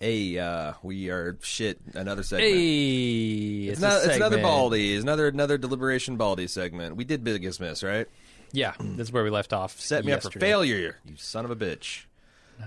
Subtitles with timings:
[0.00, 1.80] Hey, uh, we are shit.
[1.94, 2.52] Another segment.
[2.52, 4.40] Hey, it's, a not, it's another.
[4.40, 4.94] Baldy.
[4.94, 6.96] It's another another deliberation Baldy segment.
[6.96, 8.06] We did Biggest Miss, right?
[8.52, 9.80] Yeah, that's where we left off.
[9.80, 12.04] Set me up for failure, you son of a bitch.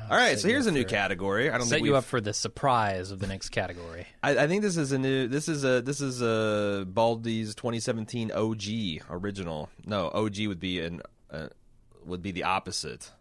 [0.09, 1.49] All right, so here's a new for- category.
[1.49, 4.05] I don't Set you up for the surprise of the next category.
[4.21, 5.27] I, I think this is a new.
[5.27, 8.63] This is a this is a Baldy's 2017 OG
[9.09, 9.69] original.
[9.85, 11.01] No, OG would be an
[11.31, 11.47] uh,
[12.05, 13.11] would be the opposite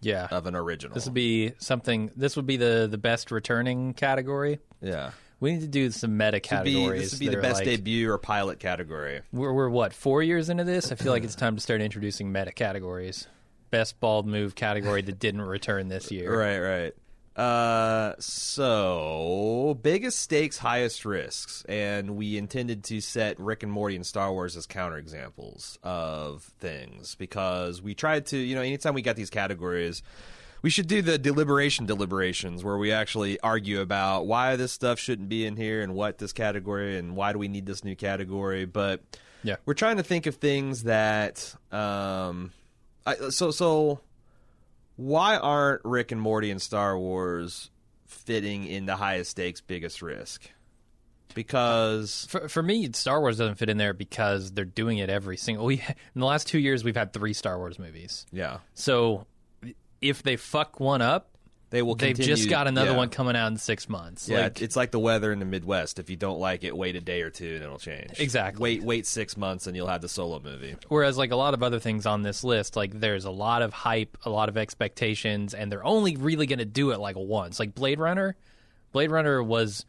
[0.00, 0.94] Yeah, of an original.
[0.94, 2.10] this would be something.
[2.16, 4.60] This would be the the best returning category.
[4.80, 5.10] yeah.
[5.40, 7.00] We need to do some meta This would be, categories.
[7.02, 9.20] this would be the best like- debut or pilot category.
[9.32, 10.90] We're, we're what four years into this.
[10.90, 13.28] I feel like it's time to start introducing meta categories.
[13.70, 16.36] Best bald move category that didn't return this year.
[16.36, 16.94] Right, right.
[17.38, 24.04] Uh, so biggest stakes, highest risks, and we intended to set Rick and Morty and
[24.04, 29.14] Star Wars as counterexamples of things because we tried to, you know, anytime we got
[29.14, 30.02] these categories,
[30.62, 35.28] we should do the deliberation deliberations where we actually argue about why this stuff shouldn't
[35.28, 38.64] be in here and what this category and why do we need this new category.
[38.64, 39.00] But
[39.44, 39.56] Yeah.
[39.64, 42.50] we're trying to think of things that, um,
[43.06, 44.00] I, so so
[44.98, 47.70] why aren't Rick and Morty and Star Wars
[48.08, 50.50] fitting in the highest stakes, biggest risk?
[51.34, 55.36] Because For, for me, Star Wars doesn't fit in there because they're doing it every
[55.36, 55.66] single.
[55.66, 55.74] We
[56.14, 58.26] in the last two years we've had three Star Wars movies.
[58.32, 59.26] yeah, So
[60.00, 61.27] if they fuck one up,
[61.70, 61.94] they will.
[61.94, 62.96] they've just got another yeah.
[62.96, 64.28] one coming out in six months.
[64.28, 65.98] Yeah, Like, it's like the weather in the Midwest.
[65.98, 68.18] If you don't like it, wait a day or two and it'll change.
[68.18, 68.62] Exactly.
[68.62, 70.76] Wait, wait six months and you'll have the solo movie.
[70.88, 73.72] Whereas, like a lot of other things on this list, like there's a lot of
[73.72, 77.60] hype, a lot of expectations, and they're only really going to do it like once.
[77.60, 78.34] Like Blade Runner,
[78.92, 79.84] Blade Runner was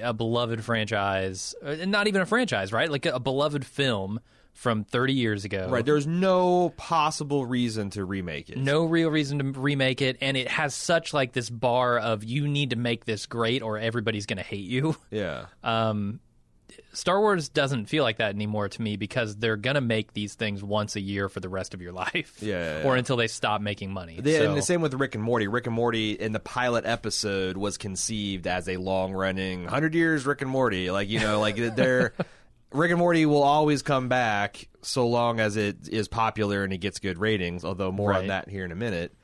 [0.00, 2.90] a beloved franchise, uh, not even a franchise, right?
[2.90, 4.20] Like a, a beloved film
[4.52, 5.68] from 30 years ago.
[5.70, 5.84] Right.
[5.84, 8.58] There's no possible reason to remake it.
[8.58, 12.46] No real reason to remake it, and it has such like this bar of you
[12.46, 14.96] need to make this great, or everybody's going to hate you.
[15.10, 15.46] Yeah.
[15.64, 16.20] Um,
[16.94, 20.62] Star Wars doesn't feel like that anymore to me because they're gonna make these things
[20.64, 22.86] once a year for the rest of your life, Yeah, yeah, yeah.
[22.88, 24.20] or until they stop making money.
[24.20, 25.48] The, So- And the same with Rick and Morty.
[25.48, 30.24] Rick and Morty in the pilot episode was conceived as a long running hundred years
[30.24, 30.90] Rick and Morty.
[30.90, 32.14] Like you know, like they're
[32.72, 36.78] Rick and Morty will always come back so long as it is popular and it
[36.78, 37.64] gets good ratings.
[37.64, 39.14] Although more on that here in a minute,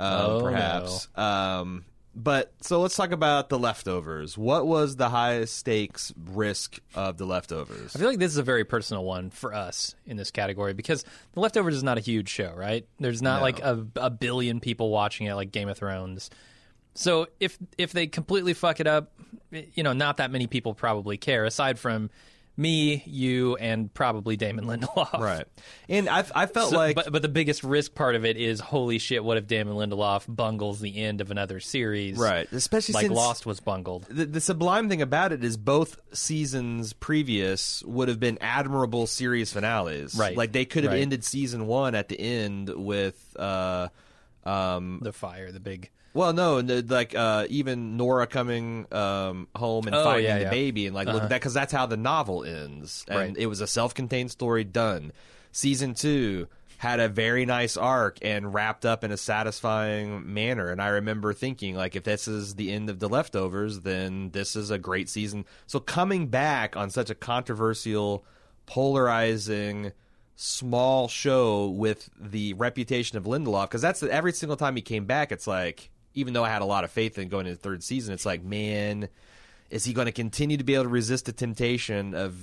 [0.00, 1.08] um, Oh, perhaps.
[1.16, 4.36] Um, but so let's talk about the leftovers.
[4.36, 7.94] What was the highest stakes risk of the leftovers?
[7.94, 11.04] I feel like this is a very personal one for us in this category because
[11.34, 12.86] The Leftovers is not a huge show, right?
[12.98, 13.42] There's not No.
[13.42, 16.28] like a, a billion people watching it like Game of Thrones.
[16.94, 19.12] So if if they completely fuck it up,
[19.52, 22.10] you know, not that many people probably care aside from
[22.58, 25.18] me, you, and probably Damon Lindelof.
[25.20, 25.46] Right,
[25.88, 28.60] and I I felt So- like but but the biggest risk part of it is
[28.60, 29.22] holy shit!
[29.24, 32.18] What if Damon Lindelof bungles the end of another series?
[32.18, 34.06] right, especially like since Lost was bungled.
[34.10, 39.52] the, the sublime thing about it is both seasons previous would have been admirable series
[39.52, 40.14] finales.
[40.16, 40.36] Right.
[40.36, 41.02] Like they could have Right.
[41.02, 43.88] ended season one at the end with, uh,
[44.44, 45.90] um, The fire, the big.
[46.14, 50.46] Well, no, like uh, even Nora coming um, home and Oh, finding yeah, the yeah.
[50.46, 50.54] Uh-huh.
[50.54, 53.34] baby and like look that because that's how the novel ends, and Right.
[53.36, 55.12] it was a self-contained story done.
[55.52, 56.48] Season two
[56.78, 60.70] had a very nice arc and wrapped up in a satisfying manner.
[60.70, 64.54] And I remember thinking, like, if this is the end of the leftovers, then this
[64.54, 65.44] is a great season.
[65.66, 68.24] So coming back on such a controversial,
[68.64, 69.92] polarizing
[70.36, 75.32] small show with the reputation of Lindelof because that's every single time he came back
[75.32, 77.82] it's like even though I had a lot of faith in going into the third
[77.82, 79.08] season it's like man
[79.70, 82.36] is he going to continue to be able to resist the temptation of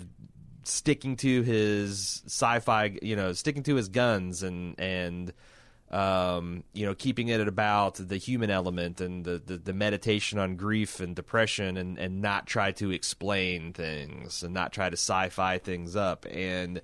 [0.63, 5.33] sticking to his sci-fi you know sticking to his guns and and
[5.91, 10.39] um, you know, keeping it at about the human element and the, the, the meditation
[10.39, 14.97] on grief and depression and, and not try to explain things and not try to
[14.97, 16.25] sci-fi things up.
[16.29, 16.81] And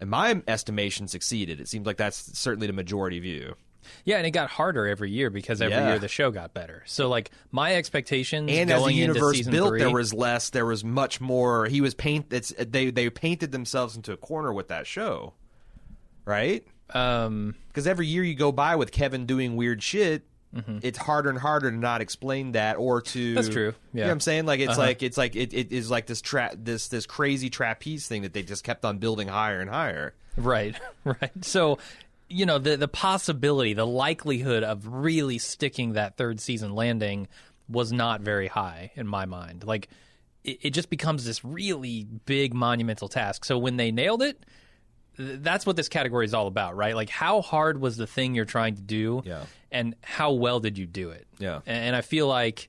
[0.00, 1.60] in my estimation, succeeded.
[1.60, 3.56] It seems like that's certainly the majority view.
[4.04, 5.88] Yeah, and it got harder every year because every Yeah.
[5.90, 6.82] year the show got better.
[6.86, 10.50] So like my expectations And as the universe built, three, there was less.
[10.50, 11.66] There was much more.
[11.66, 12.32] He was paint.
[12.32, 15.34] It's they they painted themselves into a corner with that show,
[16.24, 16.64] right?
[16.94, 20.22] um, because every year you go by with Kevin doing weird shit,
[20.82, 23.18] it's harder and harder to not explain that or to.
[23.18, 23.34] Mm-hmm.
[23.34, 24.02] That's true, You know yeah.
[24.04, 24.08] Uh-huh.
[24.08, 24.46] what I'm saying?
[24.46, 28.08] Like it's like it's like it, it is like this trap this this crazy trapeze
[28.08, 30.14] thing that they just kept on building higher and higher.
[30.36, 30.74] right,
[31.04, 31.30] right.
[31.44, 31.78] So
[32.28, 37.28] you know the the possibility, the likelihood of really sticking that third season landing
[37.68, 39.64] was not very high in my mind.
[39.64, 39.88] Like
[40.44, 43.44] it, it just becomes this really big monumental task.
[43.44, 44.44] So when they nailed it.
[45.16, 46.94] th- That's what this category is all about, right?
[46.94, 49.44] Like, how hard was the thing you're trying to do, Yeah.
[49.72, 51.26] and how well did you do it?
[51.38, 51.60] Yeah.
[51.66, 52.68] And, and I feel like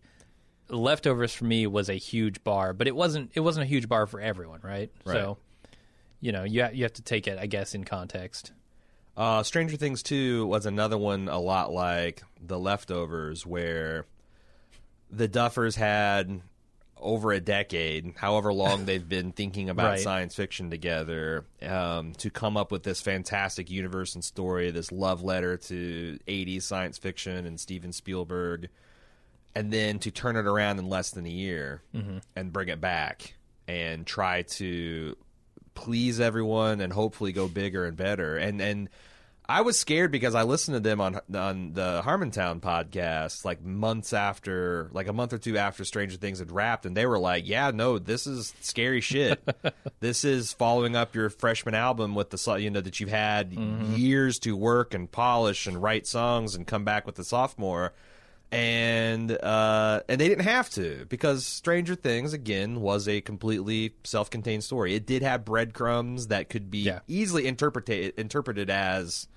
[0.69, 4.05] leftovers for me was a huge bar, but it wasn't it wasn't a huge bar
[4.07, 4.91] for everyone, right?
[5.05, 5.13] Right.
[5.13, 5.37] So,
[6.21, 8.51] you know, you ha- you have to take it, I guess, in context.
[9.17, 14.05] Uh, Stranger Things 2 was another one a lot like The Leftovers, where
[15.09, 16.41] the Duffers had
[16.99, 19.99] over a decade, however long they've been thinking about Right.
[19.99, 25.23] science fiction together, um, to come up with this fantastic universe and story, this love
[25.23, 28.69] letter to 80s science fiction and Steven Spielberg,
[29.55, 31.81] and then to turn it around in less than a year
[32.35, 33.33] and bring it back
[33.67, 35.15] and try to
[35.77, 38.35] please everyone and hopefully go bigger and better.
[38.35, 38.89] And and
[39.47, 44.11] I was scared because I listened to them on on the Harmontown podcast like months
[44.11, 47.47] after, like a month or two after Stranger Things had wrapped, and they were like,
[47.47, 49.41] "Yeah, no, this is scary shit.
[49.99, 53.93] this is following up your freshman album with the you know that you've had mm-hmm.
[53.93, 57.93] years to work and polish and write songs and come back with the sophomore."
[58.51, 64.63] And uh, and they didn't have to because Stranger Things again was a completely self-contained
[64.63, 64.95] story.
[64.95, 66.99] It did have breadcrumbs that could be Yeah.
[67.07, 69.27] easily interpreted interpreted as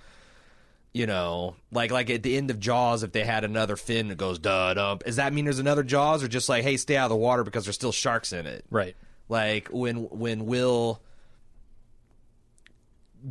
[0.92, 4.18] you know, like like at the end of Jaws, if they had another fin that
[4.18, 7.04] goes duh dump, does that mean there's another Jaws, or just like hey, stay out
[7.04, 8.64] of the water because there's still sharks in it?
[8.70, 8.96] Right.
[9.28, 11.00] Like when when Will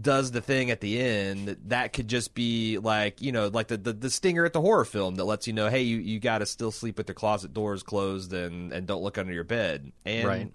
[0.02, 3.78] does the thing at the end, that could just be like you know like the
[3.78, 6.40] the, the stinger at the horror film that lets you know hey you, you got
[6.40, 9.92] to still sleep with the closet doors closed and and don't look under your bed
[10.06, 10.52] and Right.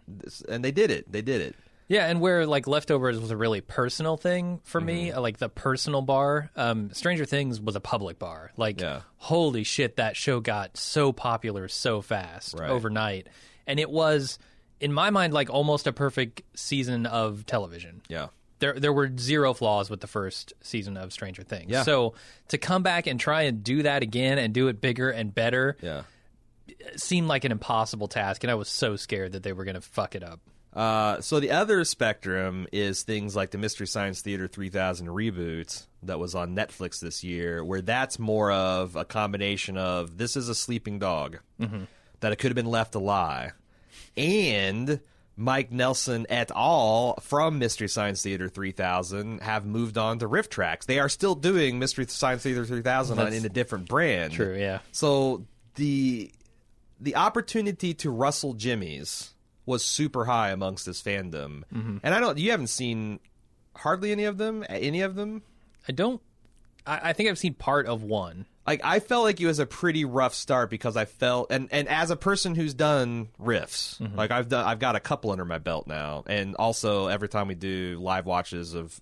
[0.48, 1.54] and they did it they did it
[1.88, 5.19] Yeah, and where like leftovers was a really personal thing for me, Mm-hmm.
[5.19, 6.50] uh, like the personal bar.
[6.56, 8.52] Um, Stranger Things was a public bar.
[8.56, 9.00] Like, Yeah.
[9.19, 12.70] holy shit, that show got so popular so fast Right.
[12.70, 13.26] overnight,
[13.66, 14.38] and it was,
[14.81, 18.00] in my mind, like almost a perfect season of television.
[18.08, 18.28] yeah
[18.61, 21.71] There, there were zero flaws with the first season of Stranger Things.
[21.71, 21.83] Yeah.
[21.83, 22.15] So
[22.49, 25.77] to come back and try and do that again and do it bigger and better
[25.83, 26.03] yeah.
[26.97, 29.81] seemed like an impossible task, and I was so scared that they were going to
[29.81, 30.41] fuck it up.
[30.73, 36.19] Uh, so the other spectrum is things like the Mystery Science Theater 3000 reboot that
[36.19, 40.55] was on Netflix this year, where that's more of a combination of this is a
[40.55, 41.39] sleeping dog
[42.21, 43.53] that it could have been left alive,
[44.17, 45.01] and
[45.36, 47.16] Mike Nelson et al.
[47.20, 50.86] from Mystery Science Theater 3000 have moved on to RiffTrax.
[50.86, 54.32] They are still doing Mystery Science Theater 3000 on, That's in a different brand.
[54.32, 54.78] True, yeah.
[54.92, 55.44] So
[55.75, 56.31] the
[57.00, 59.31] the opportunity to rustle jimmies
[59.66, 61.98] was super high amongst this fandom, Mm-hmm.
[62.02, 62.38] and I don't.
[62.38, 63.19] You haven't seen
[63.76, 64.64] hardly any of them.
[64.69, 65.42] Any of them?
[65.88, 66.22] I don't.
[66.86, 68.46] I, I think I've seen part of one.
[68.66, 71.87] Like I felt like it was a pretty rough start because I felt and and
[71.88, 74.16] as a person who's done riffs, Mm-hmm.
[74.16, 77.49] like I've done, I've got a couple under my belt now, and also every time
[77.49, 78.99] we do live watches of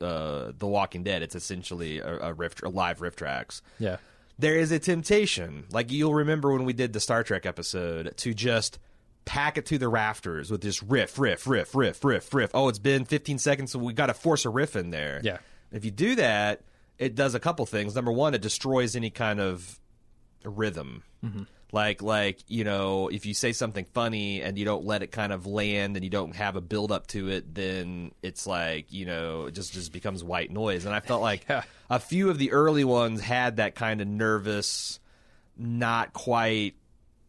[0.00, 3.62] uh, The Walking Dead, it's essentially a, a riff, a live riff tracks.
[3.78, 3.96] Yeah.
[4.38, 8.32] there is a temptation, like you'll remember when we did the Star Trek episode, to
[8.34, 8.78] just
[9.24, 12.50] pack it to the rafters with this riff, riff, riff, riff, riff, riff.
[12.54, 15.20] Oh, it's been 15 seconds, so we got to force a riff in there.
[15.22, 15.38] Yeah.
[15.72, 16.62] If you do that,
[17.00, 17.96] it does a couple things.
[17.96, 19.80] Number one, it destroys any kind of
[20.44, 21.02] rhythm.
[21.24, 21.42] Mm-hmm.
[21.72, 25.32] Like, like you know, if you say something funny and you don't let it kind
[25.32, 29.06] of land and you don't have a build up to it, then it's like you
[29.06, 30.84] know, it just just becomes white noise.
[30.84, 31.62] And I felt like Yeah.
[31.88, 35.00] a few of the early ones had that kind of nervous,
[35.56, 36.74] not quite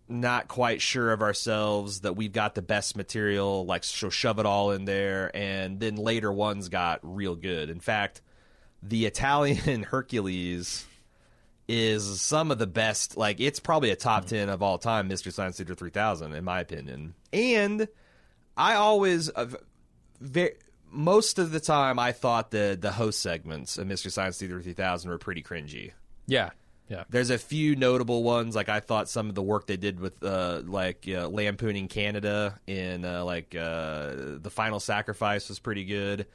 [0.09, 4.45] not quite sure of ourselves that we've got the best material like so shove it
[4.45, 8.21] all in there and then later ones got real good in fact
[8.83, 10.85] the italian hercules
[11.67, 15.31] is some of the best like it's probably a top 10 of all time mystery
[15.31, 17.87] science theater 3000 in my opinion and
[18.57, 19.47] i always uh,
[20.89, 25.09] most of the time i thought the the host segments of mystery science theater 3000
[25.09, 25.91] were pretty cringy
[26.27, 26.49] Yeah.
[26.89, 27.05] Yeah.
[27.09, 28.53] there's a few notable ones.
[28.53, 32.59] Like I thought some of the work they did with uh, like uh, lampooning Canada
[32.67, 34.11] in uh, like uh,
[34.41, 36.25] the Final Sacrifice was pretty good.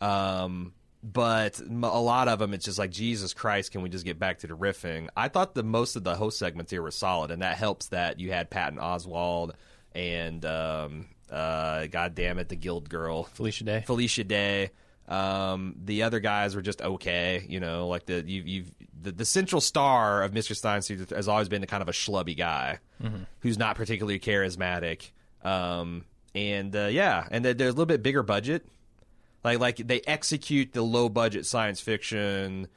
[0.00, 3.72] Um, but a lot of them, it's just like Jesus Christ.
[3.72, 5.08] Can we just get back to the riffing?
[5.16, 8.20] I thought the most of the host segments here were solid, and that helps that
[8.20, 9.52] you had Patton Oswalt
[9.94, 13.82] and um, uh, God damn it, the Guild Girl Felicia Day.
[13.86, 14.70] Felicia Day.
[15.08, 18.70] Um, the other guys were just okay, you know, like the you, you've
[19.02, 20.54] the, the central star of Mr.
[20.54, 22.78] Stein has always been the kind of a schlubby guy
[23.40, 25.10] who's not particularly charismatic.
[25.42, 26.04] Um,
[26.34, 28.66] and uh, yeah, and they're, they're a little bit bigger budget.
[29.42, 32.68] Like like they execute the low budget science fiction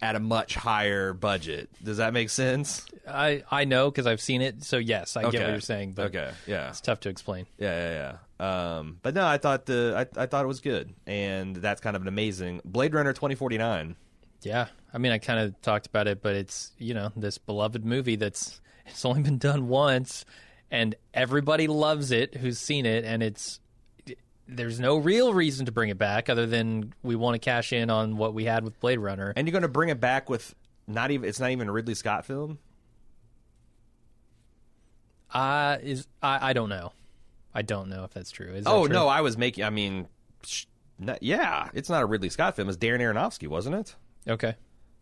[0.00, 1.70] at a much higher budget.
[1.82, 2.86] Does that make sense?
[3.08, 4.62] I I know because I've seen it.
[4.62, 5.92] So yes, I get what you're saying.
[5.92, 6.68] But okay, yeah.
[6.68, 7.46] it's tough to explain.
[7.58, 8.76] Yeah, yeah, yeah.
[8.78, 11.96] Um, but no, I thought the I, I thought it was good, and that's kind
[11.96, 13.96] of an amazing Blade Runner twenty forty nine.
[14.42, 14.66] Yeah.
[14.92, 18.16] I mean, I kind of talked about it, but it's you know this beloved movie
[18.16, 20.24] that's it's only been done once,
[20.70, 23.60] and everybody loves it who's seen it, and it's
[24.48, 27.90] there's no real reason to bring it back other than we want to cash in
[27.90, 29.32] on what we had with Blade Runner.
[29.36, 30.54] And you're going to bring it back with
[30.86, 32.58] not even it's not even a Ridley Scott film.
[35.32, 36.92] Uh, is I, I don't know.
[37.54, 38.52] I don't know if that's true.
[38.54, 38.94] Is that Oh true?
[38.94, 39.64] no, I was making.
[39.64, 40.06] I mean,
[40.44, 40.66] sh-
[40.98, 42.68] not- yeah, it's not a Ridley Scott film.
[42.68, 43.96] It's Darren Aronofsky, wasn't it?
[44.28, 44.54] Okay,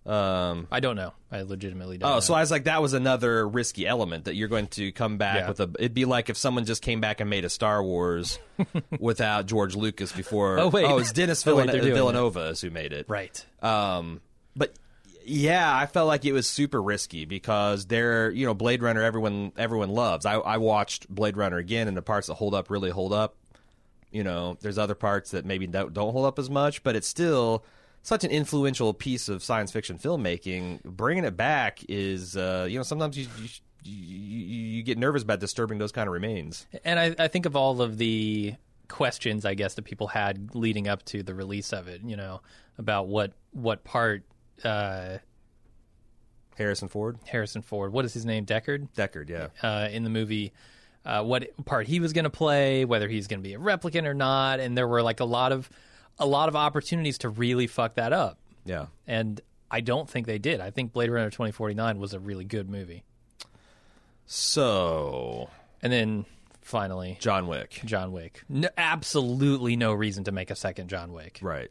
[0.06, 1.14] Um, I don't know.
[1.32, 2.11] I legitimately don't.
[2.11, 2.20] oh, know.
[2.20, 5.37] so I was like, that was another risky element that you're going to come back
[5.38, 5.49] Yeah.
[5.49, 5.70] with a.
[5.78, 8.38] It'd be like if someone just came back and made a Star Wars
[9.00, 10.58] without George Lucas before.
[10.58, 10.84] Oh, wait.
[10.84, 13.06] oh, it's Dennis Oh, wait, Villan- they're Villanova is who made it.
[13.08, 13.44] right.
[13.62, 14.20] Um,
[14.54, 14.75] but
[15.25, 19.52] yeah, I felt like it was super risky because they're you know Blade Runner everyone
[19.56, 20.26] everyone loves.
[20.26, 23.37] I I watched Blade Runner again, and the parts that hold up really hold up.
[24.12, 27.08] You know, there's other parts that maybe don't, don't hold up as much, but it's
[27.08, 27.64] still
[28.04, 30.82] such an influential piece of science fiction filmmaking.
[30.84, 33.26] Bringing it back is uh, you know sometimes you.
[33.40, 33.49] you
[33.87, 36.66] you, get nervous about disturbing those kind of remains.
[36.87, 38.54] And I, I think of all of the
[38.88, 42.00] questions, I guess, that people had leading up to the release of it.
[42.02, 42.40] You know,
[42.78, 44.23] about what what part
[44.64, 45.18] uh,
[46.56, 49.49] Harrison Ford, Harrison Ford, what is his name, Deckard, Deckard, yeah.
[49.62, 50.54] uh, in the movie.
[51.04, 54.06] Uh, what part he was going to play, whether he's going to be a replicant
[54.06, 55.68] or not, and there were like a lot of
[56.18, 58.87] a lot of opportunities to really fuck that up, Yeah.
[59.06, 59.40] and
[59.71, 60.61] I don't think they did.
[60.61, 63.02] I think Blade Runner twenty forty nine was a really good movie,
[64.26, 65.50] So,
[65.83, 66.25] and then
[66.62, 67.80] finally John Wick.
[67.85, 68.42] John Wick.
[68.49, 71.38] No, absolutely no reason to make a second John Wick.
[71.42, 71.71] Right.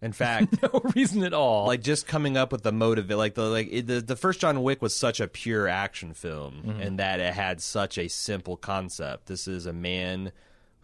[0.00, 1.66] In fact, No reason at all.
[1.66, 4.62] like just coming up with the motive like the like it, the the first John
[4.62, 6.80] Wick was such a pure action film mm-hmm.
[6.80, 9.26] and that it had such a simple concept.
[9.26, 10.32] This is a man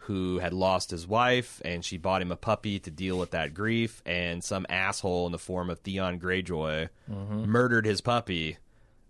[0.05, 3.53] who had lost his wife and she bought him a puppy to deal with that
[3.53, 8.57] grief and some asshole in the form of Theon Greyjoy murdered his puppy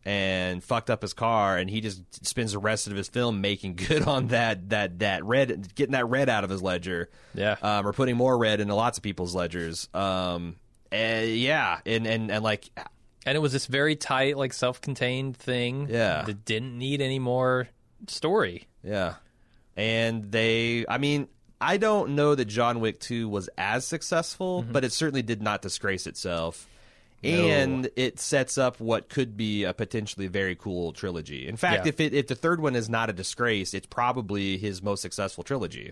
[0.04, 3.76] and fucked up his car and he just spends the rest of his film making
[3.88, 7.56] good on that that that red getting that red out of his ledger Yeah.
[7.62, 10.56] um, or putting more red into lots of people's ledgers um
[10.92, 12.70] and yeah and and and like
[13.24, 15.86] and it was this very tight, like self-contained thing.
[15.92, 16.24] Yeah.
[16.24, 17.68] that didn't need any more
[18.08, 18.68] story.
[18.84, 19.14] yeah
[19.82, 21.28] and they i mean
[21.60, 24.72] i don't know that john wick 2 was as successful mm-hmm.
[24.72, 26.68] but it certainly did not disgrace itself
[27.24, 31.48] and it sets up what could be a potentially very cool trilogy.
[31.48, 31.90] In fact, Yeah.
[31.90, 35.44] if it if the third one is not a disgrace, it's probably his most successful
[35.44, 35.92] trilogy.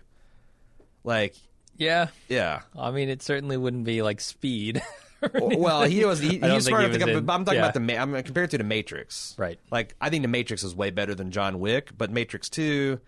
[1.04, 1.36] Like,
[1.78, 2.62] Yeah, yeah.
[2.76, 4.82] I mean, it certainly wouldn't be like Speed.
[5.34, 7.34] Well, he was he, I don't he's think smart he enough to was come, but
[7.34, 7.66] I'm talking yeah.
[7.68, 9.36] about the I'm compared to the Matrix.
[9.38, 9.60] Right.
[9.70, 13.02] Like I think the Matrix is way better than John Wick, but Matrix 2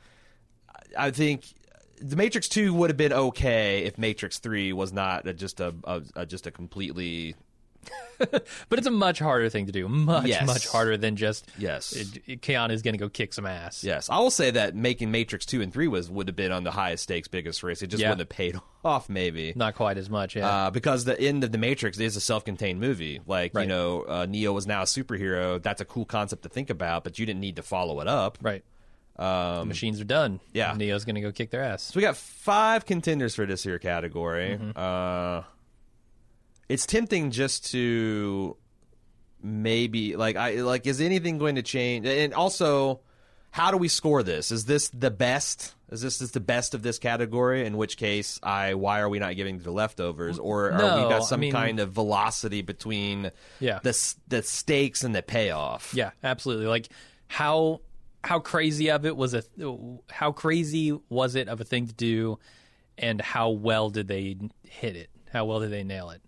[0.98, 1.46] I think
[2.00, 5.74] the Matrix 2 would have been okay if Matrix 3 was not a, just a,
[5.84, 7.36] a, a just a completely
[8.20, 9.88] but it's a much harder thing to do.
[9.88, 10.46] Much, Yes.
[10.46, 11.94] much harder than just Yes.
[11.94, 13.84] It, it, Keanu's going to go kick some ass.
[13.84, 16.64] Yes, I will say that making Matrix two and three was would have been on
[16.64, 17.82] the highest stakes, biggest risk.
[17.82, 18.10] It just Yeah.
[18.10, 18.56] wouldn't have paid
[18.86, 19.54] off, maybe.
[19.56, 20.36] Not quite as much.
[20.36, 20.48] Yeah.
[20.48, 23.20] Uh, because the end of the Matrix is a self-contained movie.
[23.26, 25.62] Like you know, uh, Neo was now a superhero.
[25.62, 28.38] That's a cool concept to think about, but you didn't need to follow it up.
[28.42, 28.64] right.
[29.22, 30.40] Um, Machines are done.
[30.54, 30.74] yeah.
[30.75, 31.84] Neo's going to go kick their ass.
[31.84, 34.58] So we got five contenders for this here category.
[34.60, 34.72] Mm-hmm.
[34.75, 35.44] Uh,
[36.68, 38.56] it's tempting just to
[39.44, 42.06] maybe like I like is anything going to change?
[42.06, 43.01] And also,
[43.51, 44.51] how do we score this?
[44.51, 45.75] Is this the best?
[45.92, 47.66] Is this is the best of this category?
[47.66, 50.40] In which case, I why are we not giving the leftovers?
[50.40, 53.80] Or are No, we got some mean- kind of velocity between Yeah.
[53.84, 55.94] the the stakes and the payoff?
[55.94, 56.68] Yeah, absolutely.
[56.68, 56.88] Like
[57.28, 57.82] how
[58.24, 59.44] how crazy of it was a
[60.12, 62.40] how crazy was it of a thing to do,
[62.98, 65.10] and how well did they hit it?
[65.32, 66.22] How well did they nail it?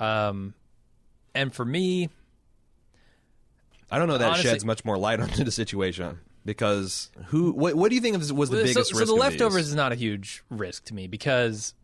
[0.00, 0.54] Um,
[1.34, 2.10] and for me,
[3.90, 4.18] I don't know.
[4.18, 7.52] That Honestly- sheds much more light onto the situation because who?
[7.52, 9.06] What, what do you think was, the so, biggest so risk?
[9.06, 9.68] the leftovers these?
[9.68, 11.74] is not a huge risk to me because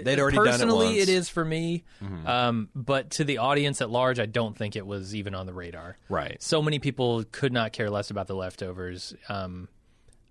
[0.00, 1.08] They'd already done it personally once.
[1.08, 1.22] Mm-hmm.
[1.34, 1.84] for me.
[2.26, 5.52] Um, but to the audience at large, I don't think it was even on the
[5.54, 5.96] radar.
[6.08, 6.42] Right.
[6.42, 9.14] So many people could not care less about the leftovers.
[9.28, 9.68] Um,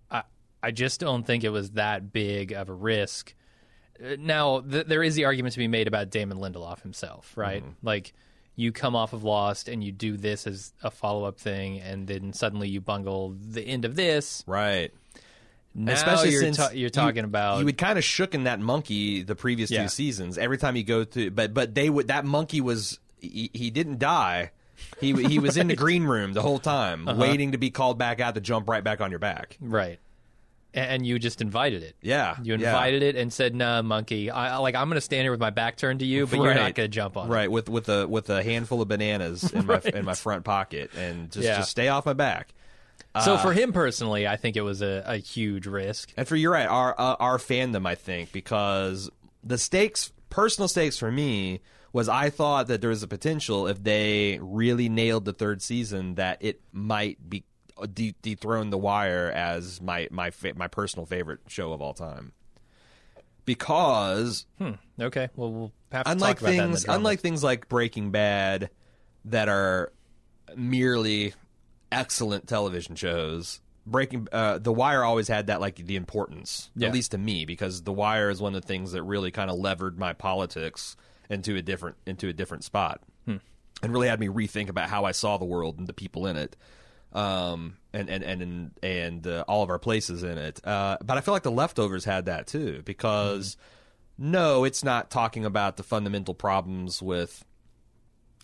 [0.09, 0.23] I
[0.63, 3.33] I just don't think it was that big of a risk.
[4.03, 7.61] Uh, Now th- there is the argument to be made about Damon Lindelof himself, right?
[7.63, 7.85] Mm-hmm.
[7.87, 8.13] Like
[8.55, 12.05] you come off of Lost and you do this as a follow up thing, and
[12.07, 14.43] then suddenly you bungle the end of this.
[14.45, 14.91] Right.
[15.73, 18.43] Now Especially you're since ta- you're talking you, about you would kind of shook in
[18.43, 19.83] that monkey the previous Yeah.
[19.83, 20.37] two seasons.
[20.37, 23.99] Every time you go to, but but they would that monkey was he, he didn't
[23.99, 24.51] die.
[24.99, 27.17] He he was in the green room the whole time, Uh-huh.
[27.21, 29.57] waiting to be called back out to jump right back on your back.
[29.61, 29.99] right,
[30.73, 31.95] and you just invited it.
[32.01, 32.69] Yeah, You yeah.
[32.69, 34.29] invited it and said, "Nah, monkey.
[34.29, 34.75] I like.
[34.75, 36.89] I'm going to stand here with my back turned to you, but you're not going
[36.89, 39.79] to jump on it." right with with a with a handful of bananas in my
[39.93, 41.57] in my front pocket and just Yeah.
[41.57, 42.53] just stay off my back.
[43.19, 46.13] So for him personally, I think it was a, a huge risk.
[46.15, 49.09] And for you're right, our uh, our fandom, I think, because
[49.43, 51.59] the stakes, personal stakes for me,
[51.91, 56.15] was I thought that there was a potential if they really nailed the third season
[56.15, 57.43] that it might be
[57.77, 61.93] uh, de- dethrone The Wire as my my fa- my personal favorite show of all
[61.93, 62.31] time.
[63.43, 64.71] Because Hmm.
[64.99, 65.29] Okay.
[65.35, 66.97] Well, we'll have to unlike talk about that things drama.
[66.99, 68.69] unlike things like Breaking Bad
[69.25, 69.91] that are
[70.55, 71.33] merely
[71.91, 73.59] excellent television shows.
[73.85, 76.87] Breaking uh, The Wire always had that like the importance Yeah.
[76.89, 79.49] at least to me because The Wire is one of the things that really kind
[79.49, 80.95] of levered my politics
[81.29, 83.01] into a different into a different spot.
[83.25, 83.37] Hmm.
[83.81, 86.37] and really had me rethink about how I saw the world and the people in
[86.37, 86.55] it
[87.13, 90.61] um and and and and uh, all of our places in it.
[90.65, 93.57] Uh but I feel like the leftovers had that too because
[94.17, 97.43] no, it's not talking about the fundamental problems with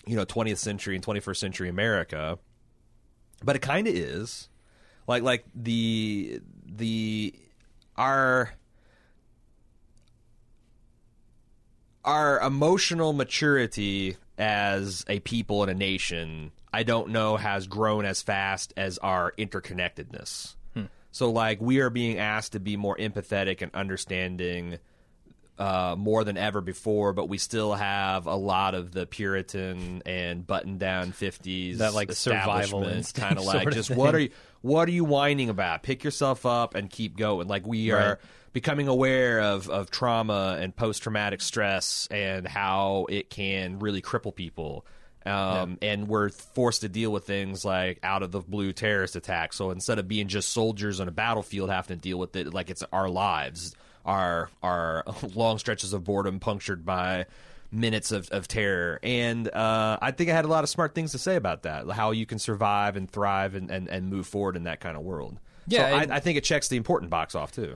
[0.08, 2.40] you know 20th century and 21st century America,
[3.44, 4.50] but it kind of is.
[5.08, 7.34] Like like the the
[7.96, 8.52] our
[12.04, 18.22] our emotional maturity as a people and a nation, I don't know has grown as
[18.22, 20.56] fast as our interconnectedness.
[20.74, 20.86] Hmm.
[21.12, 24.80] So like we are being asked to be more empathetic and understanding
[25.60, 30.46] uh, more than ever before, but we still have a lot of the Puritan and
[30.46, 32.82] button down fifties That, like, survival
[33.14, 33.98] kind of like just thing.
[33.98, 34.30] what are you
[34.62, 35.84] what are you whining about?
[35.84, 37.48] Pick yourself up and keep going.
[37.48, 38.02] Like we Right.
[38.04, 38.20] are
[38.54, 44.34] becoming aware of of trauma and post traumatic stress and how it can really cripple
[44.36, 44.86] people.
[45.26, 49.58] Um, And we're forced to deal with things like out of the blue terrorist attacks.
[49.58, 52.70] So instead of being just soldiers on a battlefield having to deal with it, like
[52.70, 53.76] it's our lives,
[54.08, 55.04] our our
[55.36, 57.28] long stretches of boredom punctured by
[57.72, 58.98] minutes of, of terror.
[59.04, 61.90] And uh, I think I had a lot of smart things to say about that,
[61.92, 65.04] how you can survive and thrive and, and, and move forward in that kind of
[65.04, 65.38] world.
[65.68, 67.76] Yeah, so I, I think it checks the important box off too.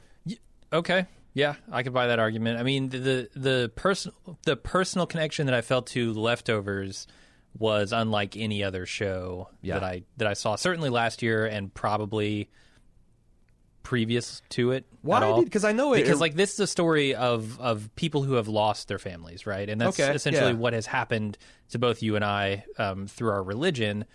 [0.72, 1.06] Okay.
[1.34, 2.60] Yeah, I could buy that argument.
[2.60, 7.06] I mean, the the, the personal the personal connection that I felt to leftovers
[7.58, 9.76] was unlike any other show Yeah.
[9.76, 10.56] that I that I saw.
[10.56, 12.50] Certainly last year, and probably
[13.84, 14.86] previous to it.
[15.02, 15.42] Why at all.
[15.42, 18.24] did- 'cause I know it- because it- like this is a story of of people
[18.24, 19.68] who have lost their families, right?
[19.70, 20.58] And that's Okay, essentially yeah.
[20.58, 21.38] what has happened
[21.70, 24.06] to both you and I um, through our religion.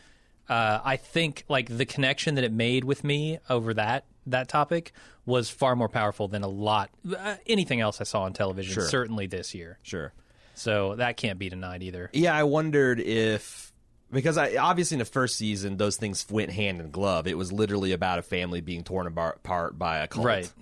[0.49, 4.93] Uh, I think like the connection that it made with me over that that topic
[5.25, 8.73] was far more powerful than a lot uh, anything else I saw on television.
[8.75, 8.85] Sure.
[8.89, 10.13] Certainly this year, Sure.
[10.55, 12.11] so that can't be denied either.
[12.13, 13.73] Yeah, I wondered if
[14.13, 17.27] because I obviously in the first season those things went hand in glove.
[17.27, 20.53] It was literally about a family being torn apart by a cult, Right?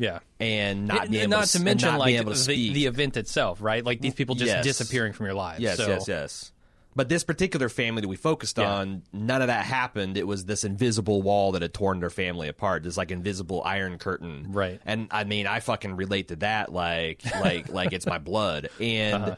[0.00, 0.20] Yeah.
[0.38, 2.72] And not And- being and able not to and mention not like able to the,
[2.72, 3.84] the event itself, right?
[3.84, 4.64] Like these people just Yes.
[4.64, 5.60] disappearing from your lives.
[5.60, 6.52] Yes, so, yes, yes.
[6.96, 8.72] But this particular family that we focused Yeah.
[8.72, 10.16] on, none of that happened.
[10.16, 12.82] It was this invisible wall that had torn their family apart.
[12.84, 14.46] This like invisible iron curtain.
[14.50, 14.80] Right.
[14.86, 18.68] And I mean, I fucking relate to that like like like it's my blood.
[18.80, 19.36] And Uh-huh.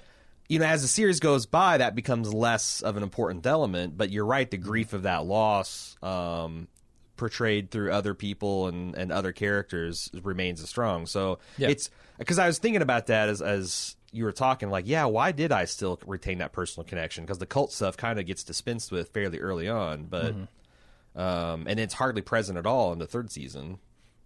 [0.51, 3.97] You know, as the series goes by, that becomes less of an important element.
[3.97, 6.69] But you're right, the grief of that loss, um,
[7.17, 11.07] portrayed through other people and, and other characters remains as strong.
[11.07, 11.69] So Yeah.
[11.69, 15.31] it's because I was thinking about that as as you were talking, like, yeah, why
[15.31, 17.25] did I still retain that personal connection?
[17.25, 21.21] Because the cult stuff kind of gets dispensed with fairly early on, but Mm-hmm.
[21.21, 23.79] um, and it's hardly present at all in the third season,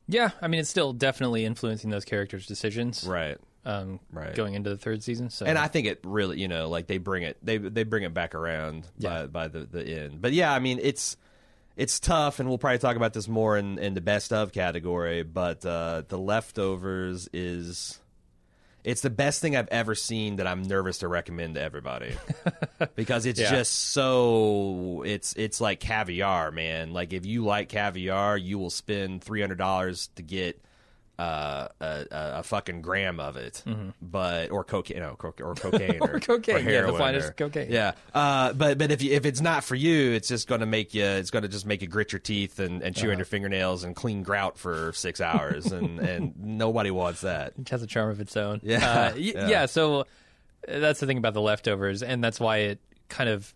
[0.08, 3.04] Yeah, I mean, it's still definitely influencing those characters' decisions.
[3.04, 3.38] right?
[3.66, 4.34] Um, Right.
[4.34, 5.30] Going into the third season.
[5.30, 8.02] So And I think it really, you know, like they bring it, they they bring
[8.02, 9.22] it back around Yeah.
[9.22, 10.20] by by the the end.
[10.20, 11.16] But yeah, I mean, it's
[11.76, 15.22] it's tough, and we'll probably talk about this more in in the best of category.
[15.22, 17.98] But uh, the leftovers is.
[18.84, 22.14] It's the best thing I've ever seen that I'm nervous to recommend to everybody
[22.96, 23.50] because it's Yeah.
[23.50, 26.92] just so it's it's like caviar, man.
[26.92, 30.62] Like if you like caviar, you will spend three hundred dollars to get
[31.18, 33.62] uh, a, a, fucking gram of it,
[34.02, 36.16] but or cocaine, no, co- or cocaine, or, Mm-hmm.
[36.16, 37.70] Or cocaine, yeah, the finest or- cocaine.
[37.70, 40.66] Yeah, uh, but but if you, if it's not for you, it's just going to
[40.66, 41.04] make you.
[41.04, 43.18] It's going to just make you grit your teeth and, and chew on Uh-huh.
[43.18, 47.52] your fingernails and clean grout for six hours, and and nobody wants that.
[47.60, 48.60] it has a charm of its own.
[48.64, 49.48] Yeah, Uh, y- yeah.
[49.48, 49.66] yeah.
[49.66, 50.04] So uh,
[50.66, 53.54] that's the thing about the leftovers, and that's why it kind of,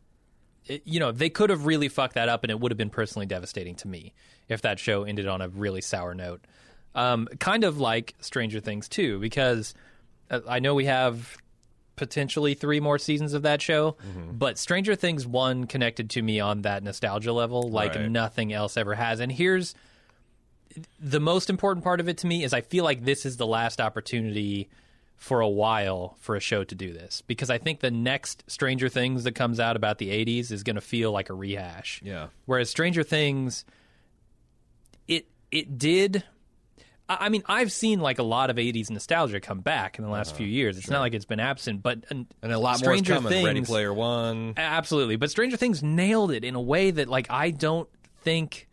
[0.84, 3.26] you know, they could have really fucked that up, and it would have been personally
[3.26, 4.12] devastating to me
[4.48, 6.40] if that show ended on a really sour note.
[6.98, 9.74] Um, kind of like Stranger Things too, because
[10.30, 11.36] uh, I know we have
[11.96, 14.32] potentially three more seasons of that show, Mm-hmm.
[14.38, 18.08] but Stranger Things one connected to me on that nostalgia level like Right.
[18.10, 19.20] nothing else ever has.
[19.20, 19.74] And here's
[21.00, 23.46] the most important part of it to me is I feel like this is the
[23.46, 24.68] last opportunity
[25.16, 28.88] for a while for a show to do this because I think the next Stranger
[28.88, 32.00] Things that comes out about the 80s is going to feel like a rehash.
[32.04, 32.28] Yeah.
[32.46, 33.64] Whereas Stranger Things
[35.08, 36.22] it it did.
[37.08, 40.30] I mean, I've seen like a lot of '80s nostalgia come back in the last
[40.30, 40.38] uh-huh.
[40.38, 40.76] few years.
[40.76, 43.44] It's not like it's been absent, but and a lot Stranger more coming.
[43.44, 44.54] Ready Things- Player One.
[44.56, 45.16] Absolutely.
[45.16, 47.88] But Stranger Things nailed it in a way that like I don't
[48.22, 48.68] think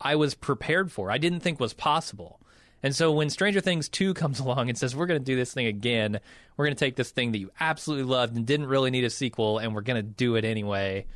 [0.00, 1.10] I was prepared for.
[1.10, 2.40] I didn't think was possible.
[2.82, 5.54] And so when Stranger Things 2 comes along and says we're going to do this
[5.54, 6.20] thing again,
[6.56, 9.10] we're going to take this thing that you absolutely loved and didn't really need a
[9.10, 11.06] sequel and we're going to do it anyway.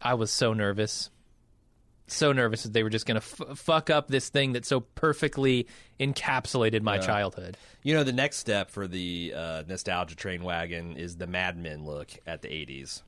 [0.00, 1.10] I was so nervous.
[2.08, 4.80] So nervous that they were just going to f- fuck up this thing that so
[4.80, 5.66] perfectly
[5.98, 7.56] encapsulated my childhood.
[7.82, 11.84] You know, the next step for the uh, nostalgia train wagon is the Mad Men
[11.84, 13.02] look at the '80s.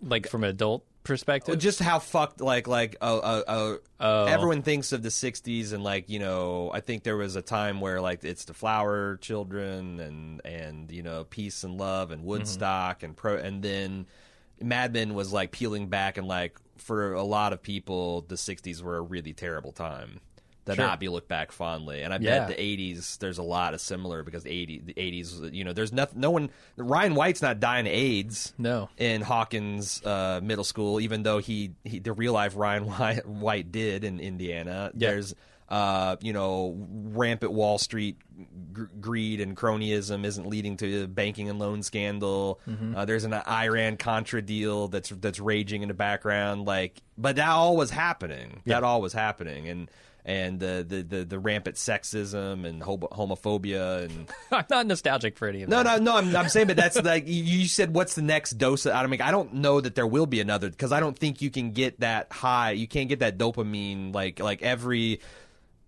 [0.00, 1.58] Like from an adult perspective.
[1.58, 4.24] just how fucked like like uh, uh, uh, Oh.
[4.26, 7.80] everyone thinks of the 60s and like you know i think there was a time
[7.80, 13.02] where like it's the flower children and and you know peace and love and woodstock
[13.02, 14.04] and pro and then
[14.60, 18.82] mad men was like peeling back and like for a lot of people the 60s
[18.82, 20.20] were a really terrible time
[20.66, 20.84] to Sure.
[20.84, 22.40] not be looked back fondly and i Yeah.
[22.46, 25.94] bet the 80s there's a lot of similar because 80 the 80s you know there's
[25.94, 28.90] nothing no one ryan white's not dying of aids no.
[28.98, 33.72] in Hawkins uh, Middle School, even though he, he the real life Ryan White, White
[33.72, 34.90] did in Indiana.
[34.94, 35.10] Yeah.
[35.10, 35.34] There's
[35.68, 38.16] uh, you know rampant Wall Street
[38.72, 42.60] gr- greed and cronyism isn't leading to a banking and loan scandal.
[42.66, 42.96] Mm-hmm.
[42.96, 46.64] Uh, there's an Iran Contra deal that's that's raging in the background.
[46.64, 48.62] Like, but that all was happening.
[48.66, 49.90] That all was happening, and
[50.24, 55.62] and the the the, the rampant sexism and homophobia and I'm not nostalgic for any
[55.62, 56.02] of no, that.
[56.02, 56.20] no, no.
[56.20, 56.38] No.
[56.38, 57.94] I'm, I'm saying, but that's like you- you said.
[57.94, 58.86] What's the next dose?
[58.86, 61.40] Of, I mean, I don't know that there will be another because I don't think
[61.42, 62.72] you can get that high.
[62.72, 65.20] You can't get that dopamine like like every.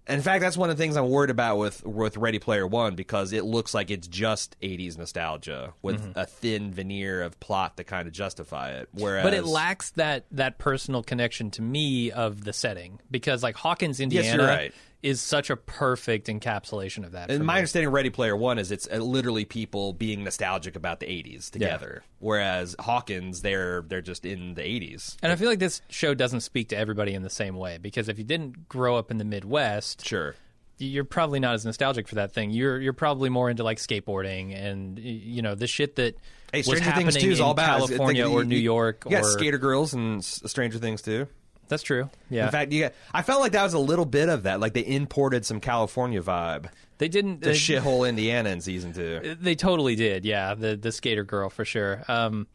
[0.08, 2.94] In fact, that's one of the things I'm worried about with with Ready Player One
[2.96, 6.18] because it looks like it's just 80s nostalgia with Mm-hmm.
[6.18, 8.88] a thin veneer of plot to kind of justify it.
[8.92, 13.54] Whereas, but it lacks that that personal connection to me of the setting because like
[13.56, 14.74] Hawkins, Indiana, Yes, you're right.
[15.02, 17.30] Is such a perfect encapsulation of that.
[17.30, 17.58] And my me.
[17.60, 21.50] understanding of Ready Player One is it's uh, literally people being nostalgic about the 80s
[21.50, 22.02] together.
[22.18, 25.16] Whereas Hawkins, they're they're just in the 80s.
[25.22, 28.08] and I feel like this show doesn't speak to everybody in the same way because
[28.08, 30.34] if you didn't grow up in the Midwest, Sure.
[30.78, 32.50] you're probably not as nostalgic for that thing.
[32.50, 36.16] You're you're probably more into like skateboarding and you know the shit that
[36.52, 39.04] Hey, was Stranger happening Things 2 is in all about California it's or New York
[39.06, 41.26] You got or Skater Girls and S- Stranger Things too.
[41.70, 42.11] That's true.
[42.28, 44.61] Yeah, In fact, you got, I felt like that was a little bit of that.
[44.61, 46.66] Like they imported some California vibe
[46.98, 47.40] they didn't.
[47.40, 49.37] The shithole Indiana in season two.
[49.40, 50.52] They totally did, yeah.
[50.54, 52.04] The the skater girl for sure.
[52.09, 52.46] Um,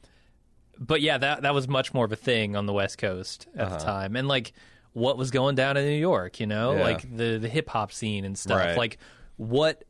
[0.77, 3.65] but yeah, that that was much more of a thing on the West Coast at
[3.65, 3.77] Uh-huh.
[3.79, 4.53] the time, and like
[4.93, 6.83] what was going down in New York, you know, Yeah.
[6.83, 8.59] like the the hip hop scene and stuff.
[8.59, 8.77] Right.
[8.77, 8.99] Like
[9.37, 9.83] what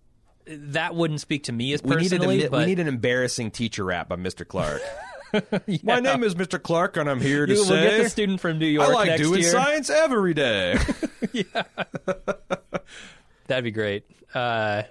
[0.47, 3.83] that wouldn't speak to me as We needed, personally, but we need an embarrassing teacher
[3.83, 4.47] rap by Mr.
[4.47, 4.81] Clark.
[5.83, 6.61] My name is Mr.
[6.61, 8.91] Clark, and I'm here to You- say we'll get the student from New York I
[8.93, 9.51] like doing year.
[9.51, 10.77] science every day.
[11.33, 11.63] yeah,
[13.47, 14.05] That'd be great.
[14.33, 14.83] Uh,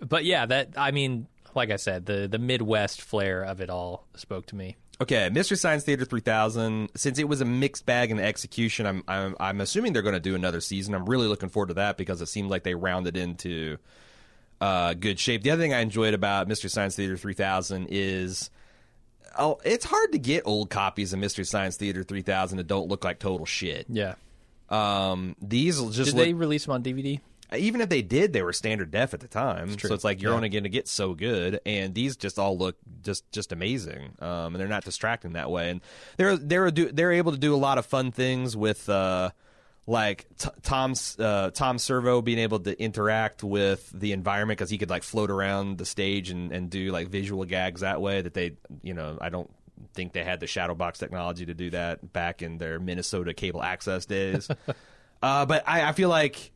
[0.00, 4.06] but yeah, that I mean, like I said, the the Midwest flair of it all
[4.16, 4.76] spoke to me.
[5.02, 6.90] Okay, Mystery Science Theater 3000.
[6.94, 10.20] Since it was a mixed bag in execution, I'm I'm, I'm assuming they're going to
[10.20, 10.94] do another season.
[10.94, 13.78] I'm really looking forward to that because it seemed like they rounded into
[14.60, 15.42] uh, good shape.
[15.42, 18.50] The other thing I enjoyed about Mystery Science Theater 3000 is.
[19.38, 23.04] Oh, it's hard to get old copies of Mystery Science Theater 3000 that don't look
[23.04, 23.86] like total shit.
[23.88, 24.14] Yeah.
[24.68, 27.20] Um, these will just Did look, they release them on DVD?
[27.56, 29.74] even if they did, they were standard def at the time.
[29.76, 29.88] true.
[29.88, 30.36] So it's like you're Yeah.
[30.36, 34.12] only going to get so good, and these just all look just just amazing.
[34.20, 35.80] Um, and they're not distracting that way, and
[36.16, 38.88] they're they're they're able to do a lot of fun things with.
[38.88, 39.30] Uh,
[39.86, 44.78] like t- Tom's uh, Tom Servo being able to interact with the environment because he
[44.78, 48.34] could like float around the stage and, and do like visual gags that way that
[48.34, 49.50] they you know I don't
[49.94, 53.62] think they had the shadow box technology to do that back in their Minnesota cable
[53.62, 54.48] access days.
[55.22, 56.52] uh, but I, I feel like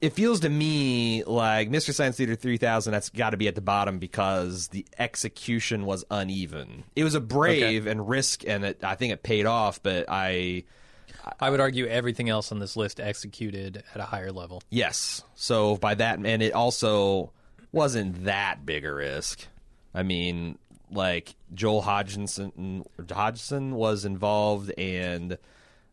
[0.00, 1.92] it feels to me like Mr.
[1.92, 6.84] Science Theater 3000 that's got to be at the bottom because the execution was uneven.
[6.94, 10.64] It was a brave and risk and it, I think it paid off, but I
[11.40, 14.62] I would argue everything else on this list executed at a higher level.
[14.70, 15.22] yes.
[15.34, 17.32] So by that and it also
[17.72, 19.46] wasn't that big a risk.
[19.94, 20.58] I mean,
[20.90, 25.38] like Joel Hodgson Hodgson was involved and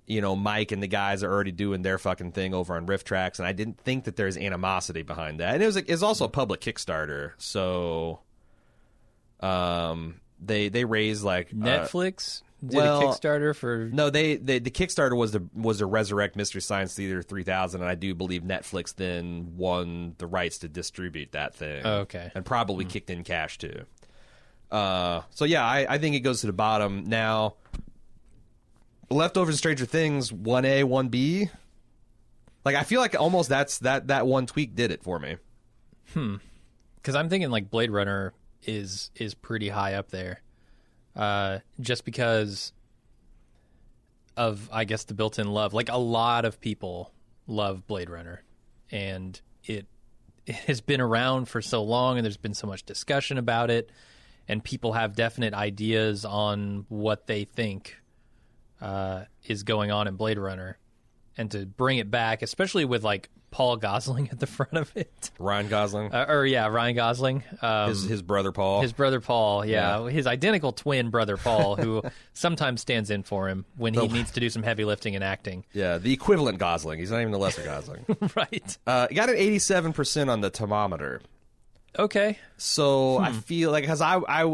[0.07, 3.39] you know, Mike and the guys are already doing their fucking thing over on RiffTrax,
[3.39, 5.55] and I didn't think that there's animosity behind that.
[5.55, 8.19] And it was it's also a public Kickstarter, so
[9.39, 14.59] um, they they raised like uh, Netflix did well, a Kickstarter for no, they, they
[14.59, 18.43] the Kickstarter was the was to resurrect Mystery Science Theater 3000, and I do believe
[18.43, 21.81] Netflix then won the rights to distribute that thing.
[21.85, 22.31] Oh, okay.
[22.35, 23.85] and probably kicked in cash too.
[24.71, 27.55] Uh, so yeah, I, I think it goes to the bottom now.
[29.09, 31.49] Leftovers, and Stranger Things, one A, one B.
[32.63, 35.37] Like I feel like almost that's that that one tweak did it for me.
[36.13, 36.37] Hmm.
[36.95, 40.41] Because I'm thinking like Blade Runner is is pretty high up there,
[41.15, 42.73] uh, just because
[44.37, 45.73] of I guess the built-in love.
[45.73, 47.11] Like a lot of people
[47.47, 48.43] love Blade Runner,
[48.91, 49.87] and it
[50.45, 53.89] it has been around for so long, and there's been so much discussion about it,
[54.47, 57.97] and people have definite ideas on what they think
[58.81, 60.77] uh, is going on in Blade Runner,
[61.37, 65.31] and to bring it back, especially with like Paul Gosling at the front of it.
[65.39, 68.81] Ryan Gosling, Uh, or yeah, Ryan Gosling, um, his his brother Paul.
[68.81, 72.01] his brother Paul, yeah, his identical twin brother Paul, who
[72.33, 75.63] sometimes stands in for him when he needs to do some heavy lifting and acting.
[75.73, 76.99] yeah, the equivalent Gosling.
[76.99, 78.05] He's not even the lesser Gosling.
[78.35, 78.77] right?
[78.85, 81.21] uh, he got an eighty-seven percent on the Tomatometer.
[81.97, 82.37] Okay.
[82.57, 84.53] So I feel like because I I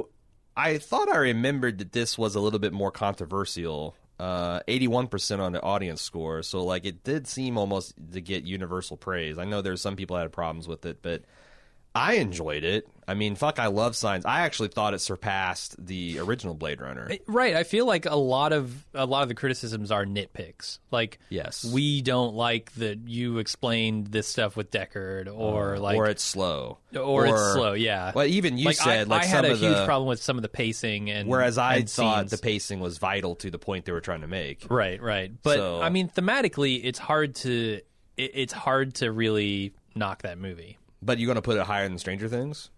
[0.56, 3.96] I thought I remembered that this was a little bit more controversial.
[4.22, 8.44] Uh, Eighty-one percent on the audience score, so like it did seem almost to get
[8.44, 9.40] universal praise.
[9.40, 11.24] I know there's some people that had problems with it, but
[11.94, 12.88] I enjoyed it.
[13.08, 14.26] I mean, fuck, I love signs.
[14.26, 17.10] I actually thought it surpassed the original Blade Runner.
[17.28, 17.56] Right.
[17.56, 20.80] I feel like a lot of a lot of the criticisms are nitpicks.
[20.92, 21.66] Like, Yes.
[21.66, 26.24] we don't like that you explained this stuff with Deckard, or uh, like, or it's
[26.24, 27.74] slow, or it's slow.
[27.74, 28.14] Yeah.
[28.16, 30.38] Well, even you like, said I, like I had a huge the, problem with some
[30.38, 32.32] of the pacing and Whereas I and thought scenes.
[32.32, 34.66] the pacing was vital to the point they were trying to make.
[34.70, 35.32] Right, right.
[35.44, 37.82] But So- I mean, thematically, it's hard to
[38.16, 40.78] it, it's hard to really knock that movie.
[41.02, 42.70] But you're going to put it higher than Stranger Things?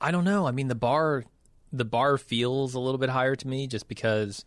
[0.00, 0.46] I don't know.
[0.46, 1.24] I mean, the bar
[1.72, 4.44] the bar feels a little bit higher to me just because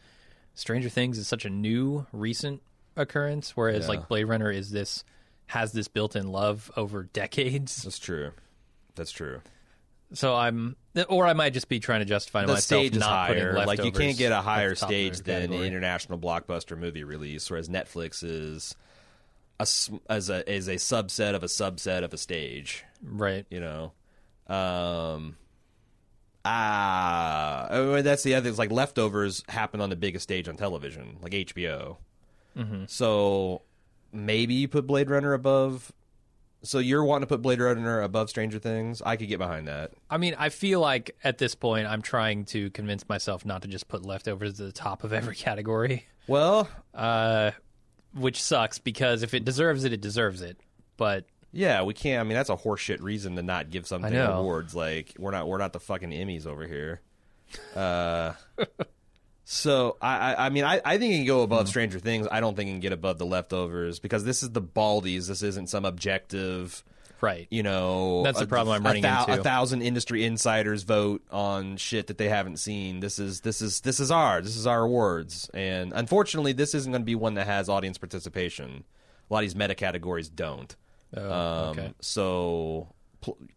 [0.53, 2.61] Stranger Things is such a new, recent
[2.95, 3.87] occurrence, whereas Yeah.
[3.89, 5.03] like Blade Runner is this
[5.47, 7.83] has this built-in love over decades.
[7.83, 8.31] That's true.
[8.95, 9.41] That's true.
[10.13, 10.75] So I'm,
[11.07, 13.43] or I might just be trying to justify to the myself stage is not putting
[13.43, 13.53] higher.
[13.53, 15.67] Like you Leftovers can't get a at the higher top of stage than an category.
[15.67, 18.75] international blockbuster movie release, whereas Netflix is
[19.59, 19.67] a
[20.09, 22.85] as a is a subset of a subset of a stage.
[23.03, 23.45] right.
[23.49, 23.93] You know,
[24.47, 25.35] um,
[26.45, 28.49] ah, oh, that's the other.
[28.49, 31.97] It's like leftovers happen on the biggest stage on television, like HBO.
[32.57, 32.83] Mm-hmm.
[32.87, 33.61] So
[34.11, 35.91] maybe you put Blade Runner above.
[36.61, 39.01] So you're wanting to put Blade Runner above Stranger Things?
[39.01, 39.91] I could get behind that.
[40.09, 43.69] I mean, I feel like at this point, I'm trying to convince myself not to
[43.69, 47.51] just put leftovers at the top of every category, Well, uh,
[48.13, 50.57] which sucks because if it deserves it, it deserves it.
[50.97, 52.21] But Yeah, we can't.
[52.21, 54.75] I mean, that's a horseshit reason to not give something awards.
[54.75, 57.01] Like we're not we're not the fucking Emmys over here.
[57.75, 58.33] Uh,
[59.43, 62.27] so I I, I mean I, I think it can go above Stranger Things.
[62.31, 65.27] I don't think it can get above the leftovers because this is the Baldies.
[65.27, 66.83] This isn't some objective.
[67.21, 69.39] Right, You know, That's the problem I'm a running thou- into.
[69.39, 72.99] A thousand industry insiders vote on shit that they haven't seen.
[72.99, 74.45] This is this is this is ours.
[74.45, 77.97] This is our awards, and unfortunately, this isn't going to be one that has audience
[77.97, 78.83] participation.
[79.29, 80.75] A lot of these meta categories don't.
[81.15, 81.93] Oh, Um, okay.
[82.01, 82.93] So,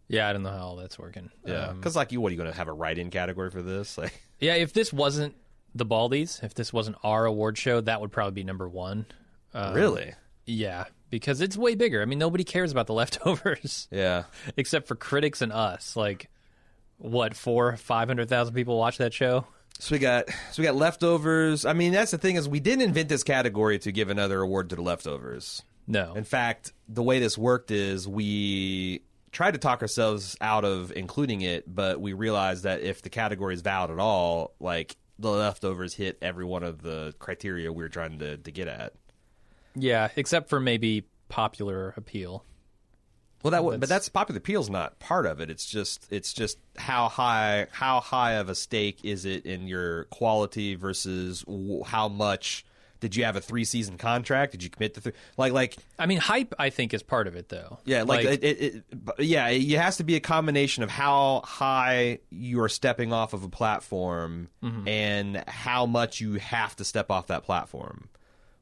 [0.08, 1.30] yeah, I don't know how all that's working.
[1.46, 3.62] yeah, Um, because like you, what are you going to have a write-in category for
[3.62, 3.96] this?
[3.98, 4.54] Like, yeah.
[4.54, 5.34] If this wasn't
[5.74, 9.06] the Baldies, if this wasn't our award show, that would probably be number one.
[9.54, 10.12] Um, really?
[10.46, 12.02] Yeah, because it's way bigger.
[12.02, 14.24] I mean, nobody cares about the leftovers Yeah.
[14.56, 15.94] except for critics and us.
[15.94, 16.28] Like,
[16.96, 19.46] what four, five hundred thousand people watch that show?
[19.78, 21.64] So we got so we got leftovers.
[21.64, 24.70] I mean, that's the thing is we didn't invent this category to give another award
[24.70, 25.62] to the leftovers.
[25.86, 30.92] No, In fact, the way this worked is we tried to talk ourselves out of
[30.94, 35.28] including it, but we realized that if the category is valid at all, like the
[35.28, 38.92] leftovers hit every one of the criteria we were trying to, to get at.
[39.74, 42.44] Yeah, except for maybe popular appeal.
[43.42, 45.50] Well, that w- but that's popular appeal's not part of it.
[45.50, 50.04] It's just it's just how high how high of a stake is it in your
[50.04, 52.64] quality versus w- how much
[53.00, 54.52] did you have a three season contract?
[54.52, 55.12] Did you commit to three?
[55.36, 56.54] Like like I mean, hype.
[56.56, 57.80] I think is part of it, though.
[57.84, 58.84] yeah like, it, it, it
[59.18, 63.42] yeah it has to be a combination of how high you are stepping off of
[63.42, 64.86] a platform mm-hmm.
[64.86, 68.08] and how much you have to step off that platform.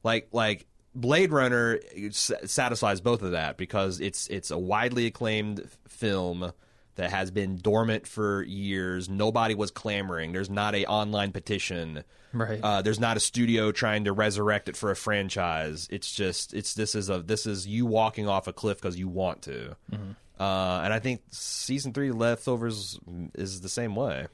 [0.03, 1.79] Like like Blade Runner
[2.11, 6.51] satisfies both of that because it's it's a widely acclaimed film
[6.95, 9.07] that has been dormant for years.
[9.09, 10.33] Nobody was clamoring.
[10.33, 12.03] There's not a online petition.
[12.33, 12.59] Right.
[12.61, 15.87] Uh, there's not a studio trying to resurrect it for a franchise.
[15.89, 19.07] It's just it's this is a this is you walking off a cliff because you
[19.07, 19.75] want to.
[20.39, 22.99] Uh, and I think season three leftovers
[23.35, 24.27] is the same way.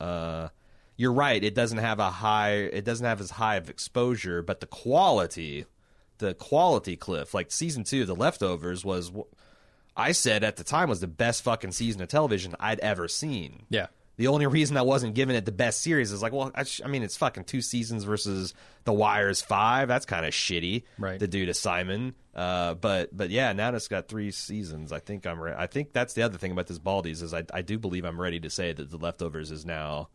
[0.00, 0.48] Uh,
[0.96, 1.42] you're right.
[1.42, 2.52] It doesn't have a high.
[2.52, 5.66] It doesn't have as high of exposure, but the quality,
[6.26, 9.12] the quality cliff, like season two, the leftovers was.
[9.96, 13.64] I said at the time was the best fucking season of television I'd ever seen.
[13.70, 13.86] yeah.
[14.16, 16.80] The only reason I wasn't giving it the best series is like, well, I, sh-
[16.84, 19.88] I mean, it's fucking two seasons versus The Wire's five.
[19.88, 21.18] That's kind of shitty, Right.
[21.18, 22.14] To do to Simon.
[22.32, 24.92] Uh, but but yeah, now it's got three seasons.
[24.92, 25.40] I think I'm.
[25.40, 28.04] Re- I think that's the other thing about this Baldies is I I do believe
[28.04, 30.10] I'm ready to say that The Leftovers is now.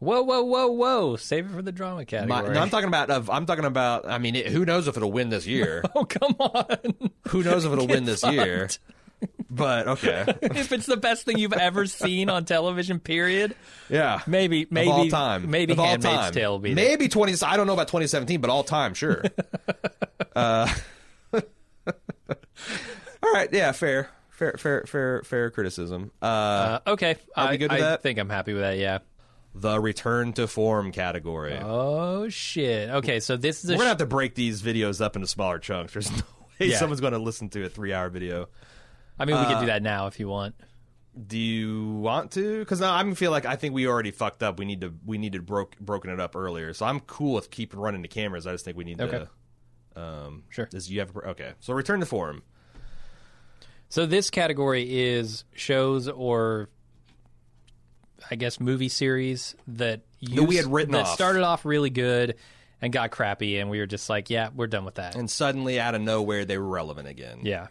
[0.00, 1.16] Whoa, whoa, whoa, whoa!
[1.16, 2.54] Save it for the drama My, category.
[2.54, 3.10] no, I'm talking about.
[3.10, 4.08] Of, I'm talking about.
[4.08, 5.84] I mean, it, who knows if it'll win this year?
[5.94, 7.10] oh, come on!
[7.28, 8.68] who knows if it'll win this year?
[9.50, 13.54] But okay, if it's the best thing you've ever seen on television, period,
[13.90, 14.22] yeah.
[14.26, 16.32] maybe, maybe, of all time, maybe of all Handmaid's time.
[16.32, 16.82] Tale will be there.
[16.88, 17.34] maybe twenty.
[17.44, 19.22] I don't know about twenty seventeen, but all time, sure.
[20.34, 20.72] uh,
[21.34, 26.10] all right, yeah, fair, fair, fair, fair, fair criticism.
[26.22, 28.02] Uh, Uh, okay, Are I, we good with I that?
[28.02, 28.78] think I'm happy with that.
[28.78, 28.98] Yeah.
[29.54, 31.58] The return to form category.
[31.60, 32.88] Oh shit.
[32.90, 35.58] Okay, so this is a We're gonna have to break these videos up into smaller
[35.58, 35.92] chunks.
[35.92, 36.18] There's no
[36.60, 36.76] way Yeah.
[36.78, 38.48] someone's going to listen to a three-hour video.
[39.18, 40.54] I mean, we uh, could do that now if you want.
[41.26, 42.60] Do you want to?
[42.60, 44.58] Because I feel like I think we already fucked up.
[44.58, 46.72] We need to we needed broke broken it up earlier.
[46.72, 48.46] So I'm cool with keeping running the cameras.
[48.46, 49.24] I just think we need Okay.
[49.96, 50.00] to.
[50.00, 50.66] Um, Sure.
[50.66, 51.52] Does you have okay?
[51.58, 52.42] So return to form.
[53.88, 56.68] So this category is shows or
[58.30, 61.14] I guess movie series that you we had written that off.
[61.14, 62.36] started off really good
[62.82, 65.14] and got crappy and we were just like, yeah, we're done with that.
[65.16, 67.40] and suddenly out of nowhere they were relevant again.
[67.42, 67.68] yeah.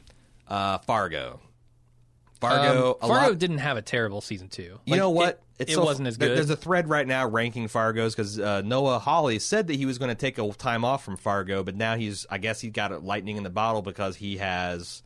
[0.47, 1.39] Uh, Fargo.
[2.41, 2.97] Fargo.
[3.01, 4.61] Um, Fargo lot- didn't have a terrible season 2.
[4.63, 5.41] You Like, know what?
[5.59, 6.37] It, it so- wasn't as good.
[6.37, 9.97] There's a thread right now ranking Fargo's because uh, Noah Hawley said that he was
[9.97, 12.91] going to take a time off from Fargo, but now he's, I guess, he's got
[12.93, 15.03] a lightning in the bottle because he has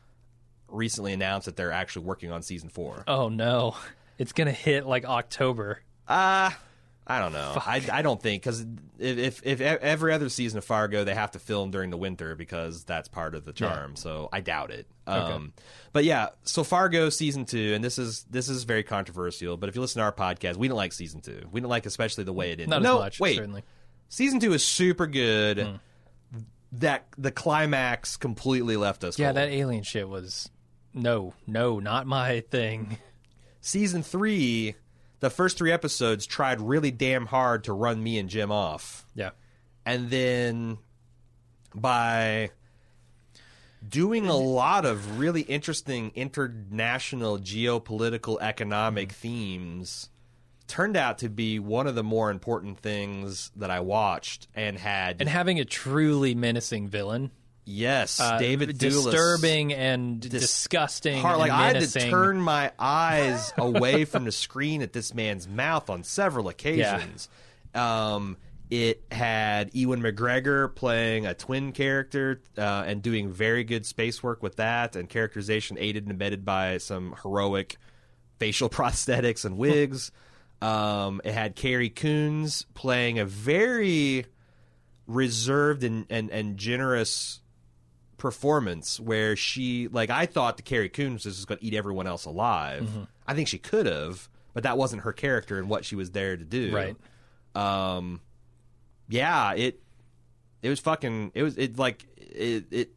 [0.67, 3.03] recently announced that they're actually working on season four.
[3.07, 3.75] oh no.
[4.17, 5.81] It's going to hit like October.
[6.07, 6.51] Uh
[7.05, 7.61] I don't know.
[7.65, 8.65] I, I don't think because
[8.97, 12.35] if, if if every other season of Fargo they have to film during the winter
[12.35, 13.95] because that's part of the charm.
[13.97, 14.87] So I doubt it.
[15.05, 15.51] Um,
[15.91, 19.57] But yeah, so Fargo season two, and this is this is very controversial.
[19.57, 21.41] But if you listen to our podcast, we didn't like season two.
[21.51, 22.69] We didn't like especially the way it ended.
[22.69, 23.63] Not no, as much, wait, certainly.
[24.07, 25.59] season two is super good.
[25.59, 25.75] Hmm.
[26.77, 29.19] That the climax completely left us.
[29.19, 29.37] Yeah, cold.
[29.37, 30.49] that alien shit was
[30.93, 32.97] no, no, not my thing.
[33.63, 34.75] season three,
[35.21, 39.07] the first three episodes tried really damn hard to run me and Jim off.
[39.15, 39.31] Yeah.
[39.85, 40.77] and then
[41.73, 42.51] by
[43.87, 49.21] doing a lot of really interesting international geopolitical economic mm-hmm.
[49.21, 50.09] themes
[50.67, 55.19] turned out to be one of the more important things that I watched and had
[55.19, 57.31] And having a truly menacing villain.
[57.65, 61.21] Yes Uh, David disturbing and disgusting.
[61.21, 65.47] Hard- like I had to turn my eyes away from the screen at this man's
[65.47, 67.29] mouth on several occasions.
[67.73, 68.37] Um,
[68.69, 74.41] it had Ewan McGregor playing a twin character uh, and doing very good space work
[74.41, 77.77] with that, and characterization aided and abetted by some heroic
[78.39, 80.11] facial prosthetics and wigs.
[80.61, 84.25] um, it had Carrie Coons playing a very
[85.05, 87.41] reserved and, and, and generous
[88.23, 92.07] performance where she like I thought the Carrie Coons was just going to eat everyone
[92.07, 92.83] else alive.
[92.83, 93.03] Mm-hmm.
[93.27, 96.37] I think she could have, but that wasn't her character and what she was there
[96.37, 96.73] to do.
[96.73, 96.95] Right.
[97.53, 98.21] Um.
[99.09, 99.51] Yeah.
[99.55, 99.81] It.
[100.61, 101.33] It was fucking.
[101.35, 101.57] It was.
[101.57, 102.05] It like.
[102.15, 102.67] It.
[102.71, 102.91] It.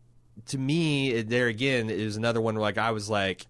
[0.46, 3.46] To me, it, there again, is another one where like I was like.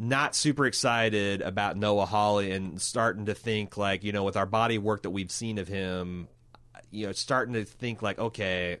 [0.00, 4.46] Not super excited about Noah Hawley and starting to think like you know with our
[4.46, 6.28] body work that we've seen of him,
[6.92, 8.78] you know starting to think like okay,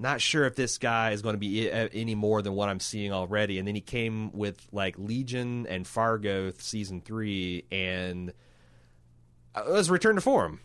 [0.00, 2.80] not sure if this guy is going to be i- any more than what I'm
[2.80, 3.58] seeing already.
[3.58, 8.32] And then he came with like Legion and Fargo season three, and
[9.54, 10.60] uh, it was Return to Form.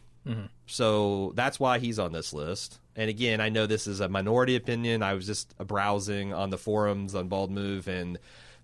[0.66, 2.80] So that's why he's on this list.
[2.96, 5.04] And again, I know this is a minority opinion.
[5.04, 8.18] I was just browsing on the forums on Bald Move, and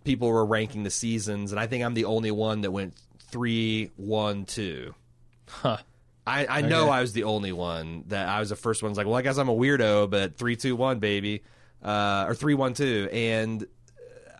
[0.04, 2.96] people were ranking the seasons, and I think I'm the only one that went
[3.30, 4.96] three, one, two.
[5.48, 5.78] Huh.
[6.26, 6.92] I, I know Okay.
[6.92, 8.92] I was the only one that I was the first one.
[8.92, 11.44] Was like, well, I guess I'm a weirdo, but three, two, one, baby,
[11.84, 13.66] uh, or three, one, two, and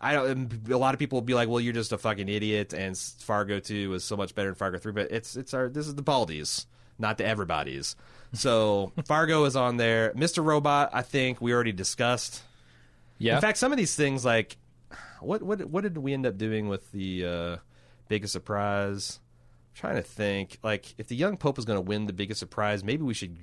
[0.00, 0.68] I don't.
[0.70, 3.58] A lot of people will be like, well, you're just a fucking idiot, and Fargo
[3.60, 6.02] two was so much better than Fargo three, but it's it's our this is the
[6.02, 6.66] Baldies,
[6.98, 7.96] not the everybody's.
[8.32, 10.12] So Fargo is on there.
[10.14, 10.44] Mr.
[10.44, 12.42] Robot, I think we already discussed.
[13.18, 13.36] Yeah.
[13.36, 14.56] In fact, some of these things like
[15.20, 17.56] what what what did we end up doing with the uh,
[18.08, 19.20] biggest surprise?
[19.74, 20.58] Trying to think.
[20.62, 23.38] Like if the young Pope is going to win the biggest surprise, maybe we should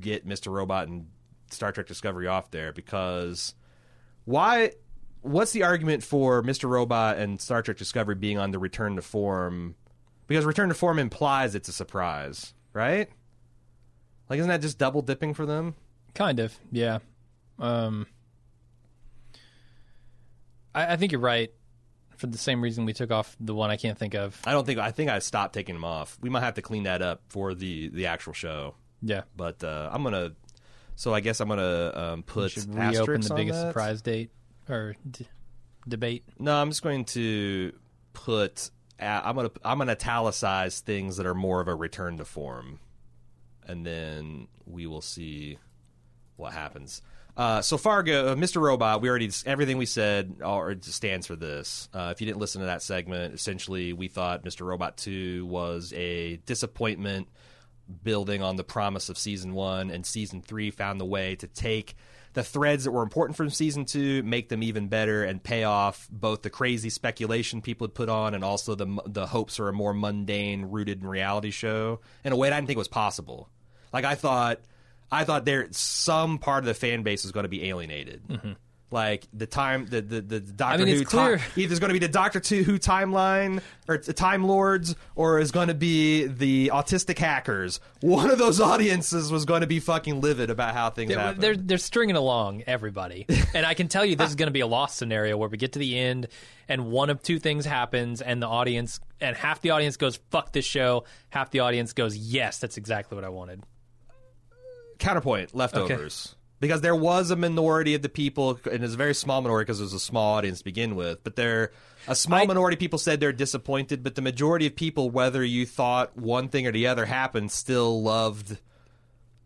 [0.00, 0.52] get Mr.
[0.52, 1.06] Robot and
[1.50, 3.54] Star Trek Discovery off there because
[4.24, 4.72] why
[5.22, 6.68] what's the argument for Mr.
[6.68, 9.74] Robot and Star Trek Discovery being on the return to form?
[10.26, 13.08] Because return to form implies it's a surprise, right?
[14.28, 15.74] Like isn't that just double dipping for them?
[16.14, 16.98] Kind of, yeah.
[17.58, 18.06] Um,
[20.74, 21.52] I, I think you're right.
[22.18, 24.38] For the same reason we took off the one I can't think of.
[24.44, 26.18] I don't think I think I stopped taking them off.
[26.20, 28.74] We might have to clean that up for the the actual show.
[29.00, 29.22] Yeah.
[29.36, 30.32] But uh, I'm gonna.
[30.96, 33.68] So I guess I'm gonna um, put Should reopen the biggest that.
[33.68, 34.30] surprise date
[34.68, 35.28] or d-
[35.86, 36.24] debate.
[36.38, 37.72] No, I'm just going to
[38.12, 38.70] put.
[39.00, 42.80] Uh, I'm gonna I'm gonna italicize things that are more of a return to form,
[43.64, 45.58] and then we will see
[46.36, 47.00] what happens.
[47.38, 48.60] Uh, so Fargo, uh, Mr.
[48.60, 51.88] Robot, we already everything we said or stands for this.
[51.94, 54.66] Uh, if you didn't listen to that segment, essentially we thought Mr.
[54.66, 57.28] Robot Two was a disappointment,
[58.02, 61.94] building on the promise of season one, and season three found the way to take
[62.32, 66.08] the threads that were important from season two, make them even better, and pay off
[66.10, 69.72] both the crazy speculation people had put on and also the the hopes for a
[69.72, 73.48] more mundane, rooted in reality show in a way that I didn't think was possible.
[73.92, 74.60] Like I thought,
[75.10, 78.56] I thought there some part of the fan base was going to be alienated.
[78.90, 80.84] Like the time, the the, the Doctor Mm-hmm.
[80.86, 84.44] mean, Who ti- either it's going to be the Doctor Who timeline or the Time
[84.44, 87.80] Lords, or is going to be the autistic hackers.
[88.00, 91.38] One of those audiences was going to be fucking livid about how things They're, happen.
[91.42, 94.60] they're they're stringing along everybody, and I can tell you this is going to be
[94.60, 96.28] a lost scenario where we get to the end
[96.66, 100.52] and one of two things happens, and the audience and half the audience goes "fuck
[100.52, 103.62] this show," half the audience goes "yes, that's exactly what I wanted."
[104.98, 109.40] Counterpoint leftovers because there was a minority of the people and it's a very small
[109.40, 111.70] minority because it was a small audience to begin with but there
[112.08, 115.44] a small I- minority of people said they're disappointed but the majority of people whether
[115.44, 118.58] you thought one thing or the other happened still loved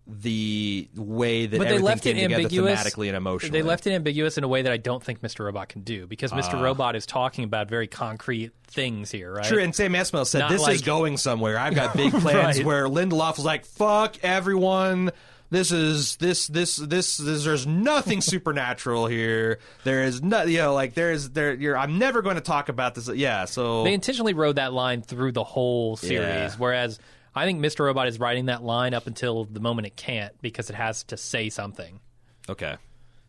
[0.07, 2.81] the way that But they left came it ambiguous.
[2.83, 5.45] thematically and emotionally They left it ambiguous in a way that I don't think Mr.
[5.45, 6.55] Robot can do because Mr.
[6.55, 6.63] Ah.
[6.63, 9.45] Robot is talking about very concrete things here, right?
[9.45, 11.57] True, and Sam Esmail said Not this is going somewhere.
[11.57, 12.57] I've got big plans.
[12.59, 12.67] Right.
[12.67, 15.13] Where Lindelof was like, "Fuck everyone."
[15.53, 19.59] This is this this this, this there's nothing supernatural here.
[19.85, 21.53] There is no you know like there is there.
[21.53, 23.07] You're, I'm never going to talk about this.
[23.09, 26.55] Yeah, so They intentionally rode that line through the whole series, Yeah.
[26.57, 26.99] whereas
[27.35, 27.81] I think Mr.
[27.85, 31.19] Robot is writing that line up until the moment it can't because it has to
[31.19, 32.01] say something.
[32.49, 32.77] okay.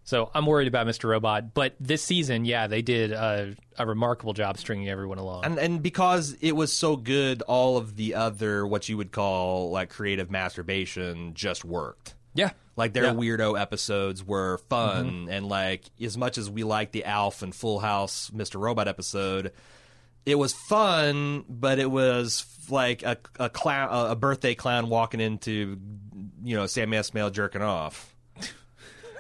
[0.05, 1.09] So I'm worried about Mr.
[1.09, 5.45] Robot, but this season, yeah, they did a, a remarkable job stringing everyone along.
[5.45, 9.71] And and because it was so good, all of the other what you would call
[9.71, 12.15] like creative masturbation just worked.
[12.33, 13.09] yeah, Like their Yeah.
[13.11, 13.19] Mm-hmm.
[13.19, 17.79] weirdo episodes were fun, and like as much as we like the Alf and Full
[17.79, 18.59] House Mr.
[18.59, 19.53] Robot episode,
[20.25, 25.77] it was fun, but it was like a a clown, a birthday clown walking into,
[26.43, 28.12] you know, Sam Esmail jerking off.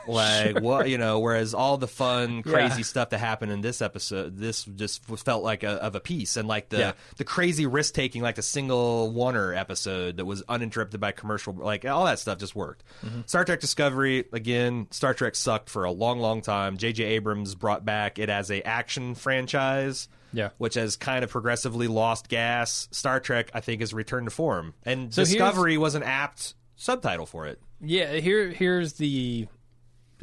[0.07, 2.83] Like what you know, whereas all the fun, crazy Yeah.
[2.83, 6.47] stuff that happened in this episode, this just felt like a, of a piece, and
[6.47, 6.91] like the Yeah.
[7.17, 11.85] the crazy risk taking, like the single oneer episode that was uninterrupted by commercial, like
[11.85, 12.83] all that stuff just worked.
[13.05, 13.21] Mm-hmm.
[13.25, 16.77] Star Trek Discovery again, Star Trek sucked for a long, long time.
[16.77, 17.03] J.J.
[17.03, 20.07] Abrams brought back it as a action franchise.
[20.35, 20.49] Yeah.
[20.57, 22.87] which has kind of progressively lost gas.
[22.89, 27.27] Star Trek, I think, has returned to form, and So Discovery was an apt subtitle
[27.27, 27.61] for it.
[27.79, 28.13] yeah.
[28.13, 29.47] Here, here's the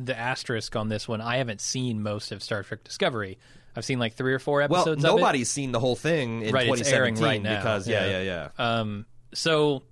[0.07, 1.21] the asterisk on this one.
[1.21, 3.39] I haven't seen most of Star Trek Discovery.
[3.77, 5.05] I've seen like three or four Well, episodes.
[5.05, 5.17] of it.
[5.17, 7.57] nobody's seen the whole thing in Right, it's 2017 airing right now.
[7.59, 8.21] because yeah, Yeah.
[8.23, 8.79] yeah, yeah.
[8.81, 9.85] Um, so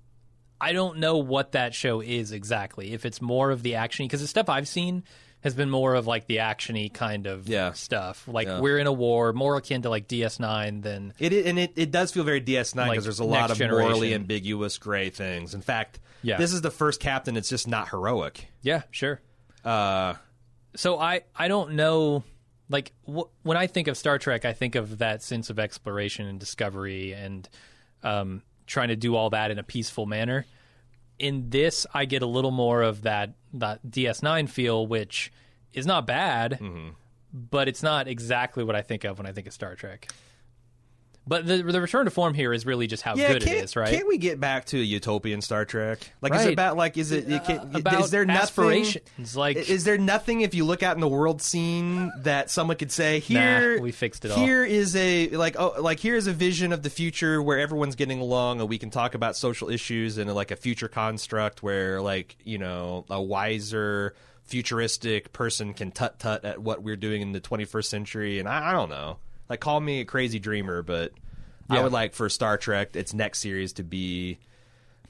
[0.61, 2.93] I don't know what that show is exactly.
[2.93, 5.05] If it's more of the actiony, because the stuff I've seen
[5.43, 7.71] has been more of like the actiony kind of Yeah.
[7.73, 8.27] stuff.
[8.27, 8.59] Like Yeah.
[8.59, 12.11] we're in a war, more akin to like DS9 than It and it, it does
[12.11, 15.55] feel very DS9 because Like there's a lot of morally ambiguous gray things.
[15.55, 16.39] In fact, Yeah.
[16.39, 18.49] this is the first captain that's just not heroic.
[18.63, 19.21] yeah, sure.
[19.65, 20.15] Uh,
[20.77, 22.25] So I I don't know.
[22.71, 26.27] Like wh- when I think of Star Trek, I think of that sense of exploration
[26.27, 27.49] and discovery and
[28.03, 30.45] um, trying to do all that in a peaceful manner.
[31.19, 35.33] In this, I get a little more of that that DS9 feel, which
[35.73, 36.91] is not bad, Mm-hmm.
[37.33, 40.09] but it's not exactly what I think of when I think of Star Trek.
[41.29, 43.77] But the the return to form here is really just how yeah, good it is,
[43.77, 43.93] right?
[43.93, 46.11] Can't we get back to a utopian Star Trek?
[46.23, 47.31] Like, is it about like is it?
[47.31, 48.43] it can, Uh, about is there nothing?
[48.43, 52.79] aspirations, like Is there nothing if you look out in the world scene that someone
[52.79, 54.39] could say here we fixed it all.
[54.39, 57.95] Here is a like oh like here is a vision of the future where everyone's
[57.95, 62.01] getting along and we can talk about social issues and like a future construct where
[62.01, 64.15] like you know a wiser
[64.45, 68.71] futuristic person can tut tut at what we're doing in the 21st century and I,
[68.71, 69.19] I don't know
[69.49, 71.13] like call me a crazy dreamer but
[71.71, 74.39] I would like for Star Trek its next series to be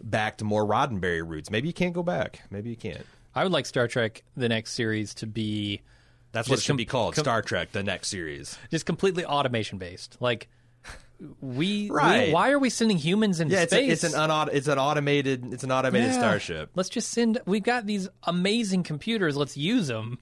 [0.02, 3.52] back to more Roddenberry roots maybe you can't go back maybe you can't I would
[3.52, 5.80] like Star Trek the next series to be
[6.32, 7.14] That's what it should com- be called.
[7.14, 8.58] com- Star Trek: The Next Series.
[8.70, 10.16] just completely automation based.
[10.20, 10.48] Like
[11.40, 12.28] we, Right.
[12.28, 14.04] we- why are we sending humans into Yeah, it's, a, space?
[14.04, 16.18] it's an unaut- it's an automated it's an automated Yeah.
[16.18, 16.70] starship.
[16.74, 17.40] Let's just send.
[17.46, 19.36] We've got these amazing computers.
[19.36, 20.18] Let's use them.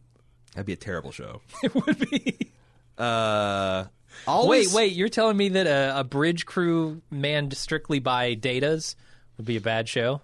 [0.54, 1.40] That'd be a terrible show.
[1.62, 2.52] It would be.
[2.98, 3.84] Uh,
[4.26, 8.94] Always, Wait, wait, you're telling me that a, a bridge crew manned strictly by datas
[9.36, 10.20] would be a bad show?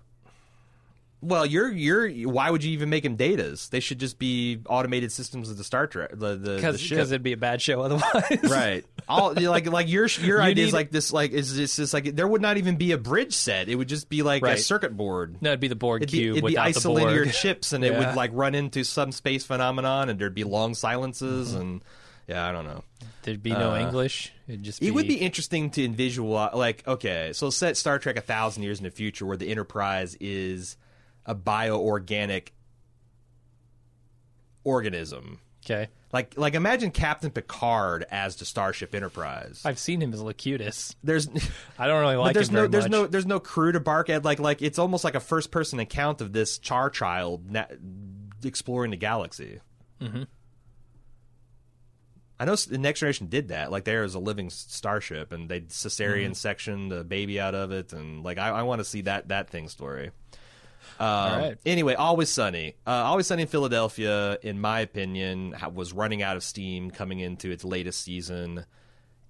[1.24, 2.10] Well, you're you're.
[2.28, 3.70] Why would you even make them datas?
[3.70, 7.32] They should just be automated systems of the Star Trek, the the, Because it'd be
[7.32, 8.40] a bad show otherwise.
[8.42, 8.84] right.
[9.08, 12.16] All like like your your You idea is like this like is this just like
[12.16, 13.68] there would not even be a bridge set.
[13.68, 15.36] It would just be like a circuit board.
[15.40, 18.16] No, it'd be the Borg It'd be, cube it'd be isolating chips, and it would
[18.16, 21.60] like run into some space phenomenon, and there'd be long silences, Mm-hmm.
[21.60, 21.82] and
[22.28, 22.84] yeah, I don't know.
[23.22, 24.32] There'd be no Uh, English.
[24.48, 28.16] It'd just be, It would be interesting to visualize, like, okay, so set Star Trek
[28.16, 30.76] a thousand years in the future, where the Enterprise is
[31.26, 32.48] a bioorganic
[34.64, 35.40] organism.
[35.64, 35.88] okay.
[36.12, 39.62] Like, like imagine Captain Picard as the Starship Enterprise.
[39.64, 40.94] I've seen him as Locutus.
[41.02, 41.26] There's,
[41.78, 42.90] I don't really but like there's him no, there's much.
[42.92, 44.22] no, there's no crew to bark at.
[44.22, 47.64] Like, like it's almost like a first person account of this Char Child na-
[48.44, 49.60] exploring the galaxy.
[50.02, 50.24] Mm-hmm.
[52.42, 53.70] I know the Next Generation did that.
[53.70, 56.32] Like, there is a living starship, and they cesarean Mm-hmm.
[56.32, 59.48] section the baby out of it, and like, I, I want to see that that
[59.50, 60.10] thing story.
[60.98, 61.58] Um, All right.
[61.64, 62.74] Anyway, Always Sunny.
[62.86, 67.50] Uh, Always Sunny in Philadelphia, in my opinion, was running out of steam coming into
[67.50, 68.66] its latest season,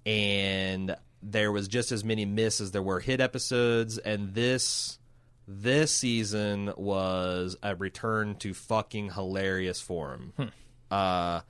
[0.05, 3.97] and there was just as many miss as there were hit episodes.
[3.97, 4.97] And this
[5.47, 10.33] this season was a return to fucking hilarious form.
[10.91, 11.41] Uh,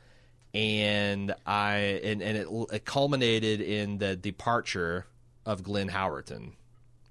[0.54, 5.06] and I and and it, it culminated in the departure
[5.46, 6.52] of Glenn Howerton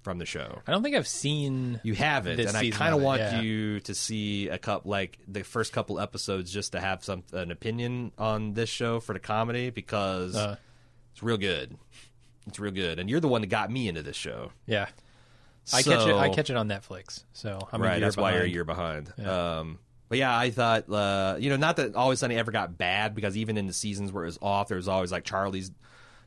[0.03, 0.61] from the show.
[0.67, 1.81] I don't think I've seen.
[1.83, 3.41] You haven't, and I kind of want yeah.
[3.41, 7.51] you to see a cup like the first couple episodes just to have some an
[7.51, 10.57] opinion on this show for the comedy because Uh,
[11.13, 11.77] it's real good.
[12.47, 14.51] It's real good, and you're the one that got me into this show.
[14.67, 14.87] yeah,
[15.73, 16.15] I catch it.
[16.15, 17.23] I catch it on Netflix.
[17.33, 18.01] So I'm right.
[18.01, 19.13] That's why you're a year behind.
[19.21, 19.79] Um,
[20.13, 23.35] but yeah, I thought uh, you know not that Always Sunny ever got bad because
[23.35, 25.71] even in the seasons where it was off, there was always like Charlie's,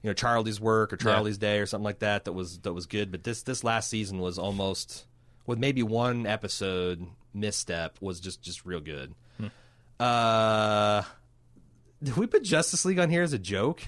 [0.02, 2.88] you know, Charlie's work or Charlie's Day or something like that that was that was
[2.88, 3.12] good.
[3.12, 5.06] But this this last season was almost
[5.46, 9.14] with maybe one episode misstep was just just real good.
[9.38, 9.48] Hmm.
[10.00, 11.04] Uh,
[12.02, 13.88] did we put Justice League on here as a joke?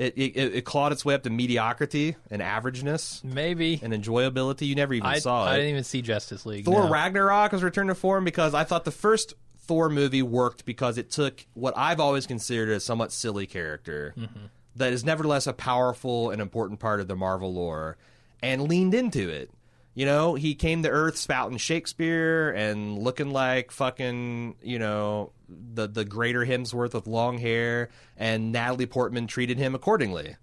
[0.00, 4.66] It, it it clawed its way up to mediocrity and averageness Maybe and enjoyability.
[4.66, 5.50] You never even I, saw it.
[5.50, 6.64] I didn't even see Justice League.
[6.64, 6.90] Thor no.
[6.90, 11.10] Ragnarok was returned to form because I thought the first Thor movie worked because it
[11.10, 14.46] took what I've always considered a somewhat silly character mm-hmm.
[14.76, 17.98] that is nevertheless a powerful and important part of the Marvel lore
[18.42, 19.50] and leaned into it.
[19.94, 25.88] You know, he came to Earth spouting Shakespeare and looking like fucking, you know, the
[25.88, 30.36] the greater Hemsworth with long hair, and Natalie Portman treated him accordingly.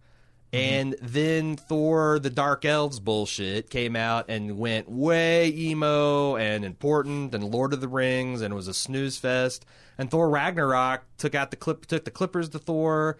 [0.53, 0.57] Mm-hmm.
[0.57, 7.35] And then Thor, the Dark Elves bullshit came out and went way emo and important
[7.35, 9.65] and Lord of the Rings and was a snooze fest.
[9.97, 13.17] And Thor Ragnarok took out the clip, took the Clippers to Thor,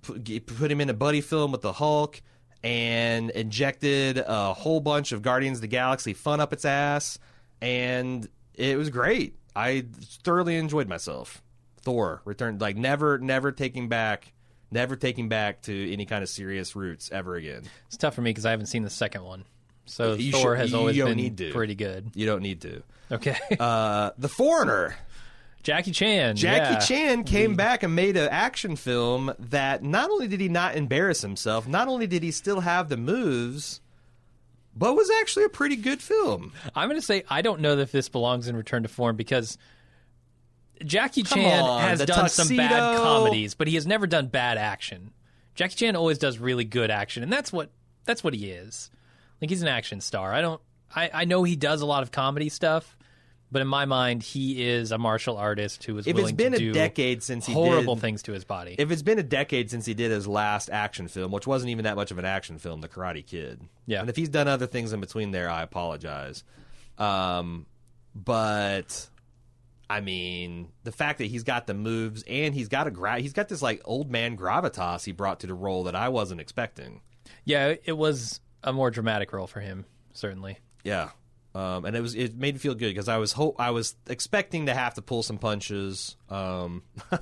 [0.00, 2.22] put, put him in a buddy film with the Hulk,
[2.64, 7.18] and injected a whole bunch of Guardians of the Galaxy fun up its ass,
[7.60, 9.36] and it was great.
[9.54, 9.84] I
[10.24, 11.42] thoroughly enjoyed myself.
[11.82, 14.32] Thor returned, like never, never taking back,
[14.70, 17.62] never taking back to any kind of serious roots ever again.
[17.86, 19.44] It's tough for me because I haven't seen the second one.
[19.84, 22.10] So You Thor should- has always been pretty good.
[22.14, 22.82] You don't need to.
[23.12, 24.96] Okay, Uh, the Foreigner.
[25.64, 26.36] Jackie Chan.
[26.36, 26.78] Jackie yeah.
[26.78, 31.22] Chan came back and made an action film that not only did he not embarrass
[31.22, 33.80] himself, not only did he still have the moves,
[34.76, 36.52] but was actually a pretty good film.
[36.74, 39.56] I'm going to say I don't know if this belongs in Return to Form because
[40.84, 44.58] Jackie Come Chan on, has done some bad comedies, but he has never done bad
[44.58, 45.12] action.
[45.54, 47.70] Jackie Chan always does really good action, and that's what
[48.04, 48.90] that's what he is.
[49.40, 50.34] Like he's an action star.
[50.34, 50.60] I don't.
[50.94, 52.96] I, I know he does a lot of comedy stuff,
[53.54, 56.50] but in my mind, he is a martial artist who is If willing it's been
[56.52, 58.74] to a do decade since he horrible did, things to his body.
[58.78, 61.84] if it's been a decade since he did his last action film, which wasn't even
[61.84, 63.62] that much of an action film, The Karate Kid.
[63.86, 64.00] Yeah.
[64.00, 66.42] And if he's done other things in between there, I apologize.
[66.98, 67.66] Um,
[68.14, 69.08] but
[69.88, 73.32] I mean, the fact that he's got the moves and he's got a gra- he's
[73.32, 77.00] got this like old man gravitas he brought to the role that I wasn't expecting.
[77.44, 80.58] yeah, it was a more dramatic role for him, certainly.
[80.84, 81.10] Yeah.
[81.56, 83.94] Um, and it was it made me feel good because I was hope I was
[84.08, 86.16] expecting to have to pull some punches.
[86.28, 86.82] Um,
[87.12, 87.18] you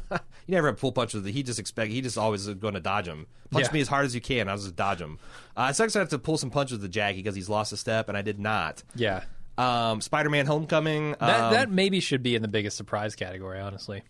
[0.49, 1.27] never have to pull punches.
[1.27, 3.27] He just expect he just always is going to dodge them.
[3.51, 3.73] Punch Yeah.
[3.73, 4.49] me as hard as you can.
[4.49, 5.19] I was just dodge him.
[5.55, 7.77] Uh, I sucks I have to pull some punches with Jackie because he's lost a
[7.77, 8.83] step and I did not.
[8.95, 9.25] Yeah,
[9.59, 11.11] Um, Spider-Man: Homecoming.
[11.21, 14.03] that um, that maybe should be in the biggest surprise category, honestly.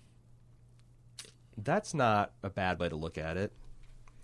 [1.58, 3.52] that's not a bad way to look at it.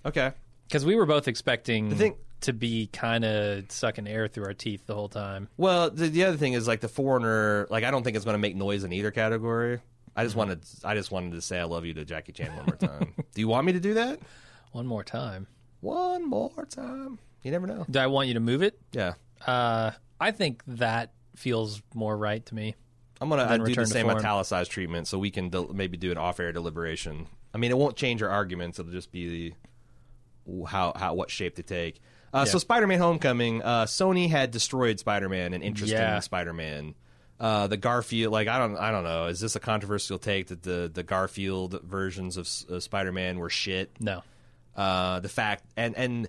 [0.06, 0.32] Okay.
[0.66, 4.86] Because we were both expecting thing- to be kind of sucking air through our teeth
[4.86, 5.48] the whole time.
[5.56, 7.66] Well, the, the other thing is like the foreigner.
[7.70, 9.80] Like I don't think it's going to make noise in either category.
[10.16, 12.66] I just wanted I just wanted to say I love you to Jackie Chan one
[12.66, 13.14] more time.
[13.34, 14.18] do you want me to do that?
[14.72, 15.46] One more time.
[15.80, 17.18] One more time.
[17.42, 17.86] You never know.
[17.88, 18.80] Do I want you to move it?
[18.92, 19.14] Yeah.
[19.46, 22.74] Uh, I think that feels more right to me.
[23.20, 24.18] I'm gonna uh, do the same form.
[24.18, 27.26] italicized treatment, so we can del- maybe do an off-air deliberation.
[27.52, 29.54] I mean, it won't change our arguments; it'll just be
[30.46, 32.00] the, how how what shape to take.
[32.32, 36.20] Uh, So, Spider-Man: Homecoming, uh, Sony had destroyed Spider-Man, an interesting Yeah.
[36.20, 36.94] Spider-Man.
[37.40, 39.26] Uh, the Garfield, like I don't, I don't know.
[39.26, 43.90] Is this a controversial take that the the Garfield versions of uh, Spider-Man were shit?
[44.00, 44.22] No.
[44.76, 46.28] uh, the fact and and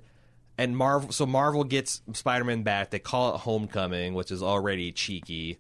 [0.58, 1.12] and Marvel.
[1.12, 2.92] So Marvel gets Spider-Man back.
[2.92, 5.58] They call it Homecoming, which is already cheeky,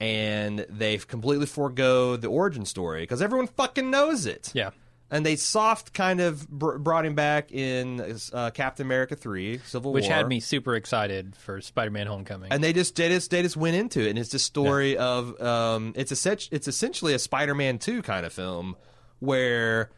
[0.00, 4.50] and they've completely forego the origin story because everyone fucking knows it.
[4.54, 4.70] Yeah.
[5.10, 9.92] And they soft kind of br- brought him back in uh, Captain America three, Civil
[9.92, 12.52] Which War, which had me super excited for Spider-Man: Homecoming.
[12.52, 15.40] and they just they just they just went into it, and it's the story of
[15.40, 18.76] um, it's a it's essentially a Spider-Man two kind of film
[19.20, 19.90] where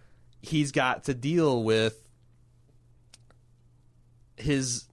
[0.42, 2.02] he's got to deal with
[4.36, 4.86] his.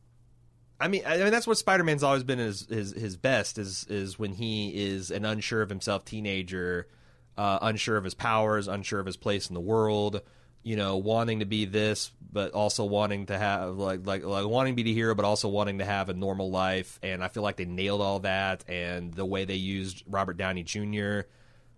[0.79, 4.19] I mean, I mean that's what Spider-Man's always been his his, his best is is
[4.19, 6.87] when he is an unsure of himself teenager,
[7.37, 10.21] uh, unsure of his powers, unsure of his place in the world.
[10.63, 14.73] You know, wanting to be this, but also wanting to have like like like wanting
[14.73, 16.99] to be the hero, but also wanting to have a normal life.
[17.01, 18.65] And I feel like they nailed all that.
[18.67, 21.21] And the way they used Robert Downey Jr.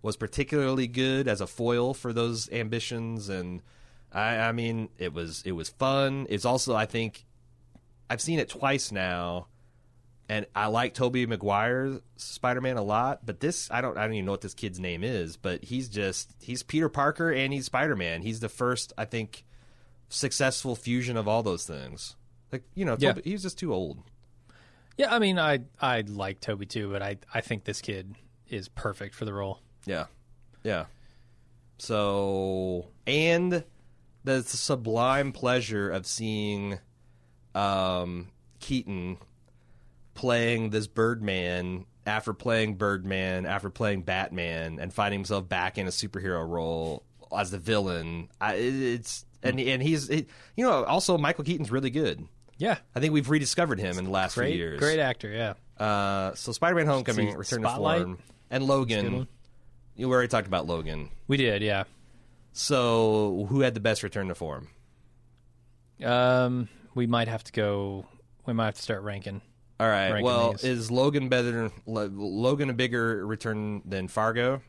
[0.02, 3.30] was particularly good as a foil for those ambitions.
[3.30, 3.62] And
[4.12, 6.26] I, I mean, it was it was fun.
[6.30, 7.26] It's also I think
[8.10, 9.48] I've seen it twice now,
[10.30, 13.26] and I like Tobey Maguire's Spider Man a lot.
[13.26, 15.36] But this, I don't, I don't even know what this kid's name is.
[15.38, 18.22] But he's just he's Peter Parker and he's Spider Man.
[18.22, 19.44] He's the first, I think,
[20.08, 22.16] successful fusion of all those things.
[22.52, 23.14] Like you know, Yeah.
[23.14, 23.98] Tobey, he's just too old.
[24.98, 28.16] yeah, I mean, I I like Tobey too, but I I think this kid
[28.48, 29.60] is perfect for the role.
[29.86, 30.06] Yeah,
[30.64, 30.86] yeah.
[31.78, 33.64] So and
[34.24, 36.80] the sublime pleasure of seeing
[37.56, 38.28] um,
[38.60, 39.18] Keaton
[40.20, 45.92] playing this Birdman after playing Birdman after playing Batman and finding himself back in a
[45.92, 47.04] superhero role
[47.36, 48.28] as the villain.
[48.42, 50.26] I, it's and and he's you
[50.58, 52.28] know also Michael Keaton's really good.
[52.58, 54.80] Yeah, I think we've rediscovered him in the last great few years.
[54.80, 55.30] great actor.
[55.32, 55.54] Yeah,
[55.84, 58.00] Uh, so Spider-Man: Homecoming, Return Spotlight?
[58.00, 58.18] to Form,
[58.50, 59.28] and Logan.
[59.96, 61.10] You already talked about Logan.
[61.30, 61.62] we did.
[61.62, 61.86] Yeah.
[62.52, 64.68] So who had the best return to form?
[66.04, 68.06] Um, we might have to go.
[68.46, 69.42] We might have to start ranking.
[69.80, 70.22] All right.
[70.22, 71.72] Well, is Logan better?
[71.86, 74.62] Lo- Logan a bigger return than Fargo?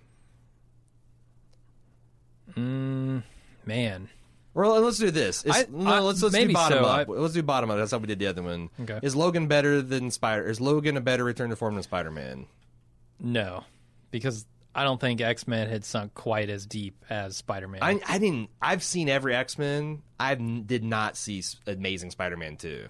[2.55, 3.23] Mm,
[3.65, 4.09] man.
[4.55, 5.45] Or let's do this.
[5.45, 6.85] Is, I- no, I- let's let's do bottom so.
[6.85, 7.09] up.
[7.09, 7.79] I- let's do bottom up.
[7.79, 8.69] That's how we did the other one.
[8.81, 8.99] Okay.
[9.03, 10.49] Is Logan better than Spider?
[10.49, 12.47] Is Logan a better return to form than Spider Man?
[13.21, 13.65] No,
[14.11, 17.83] because I don't think X Men had sunk quite as deep as Spider Man.
[17.83, 18.51] I I didn't.
[18.61, 20.03] I've seen every X Men.
[20.19, 22.89] I did not see Amazing Spider Man two.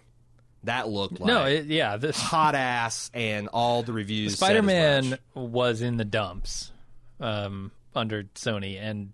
[0.65, 4.35] That looked like no, it, yeah, this hot ass, and all the reviews.
[4.37, 6.71] Spider Man was in the dumps
[7.19, 9.13] um, under Sony, and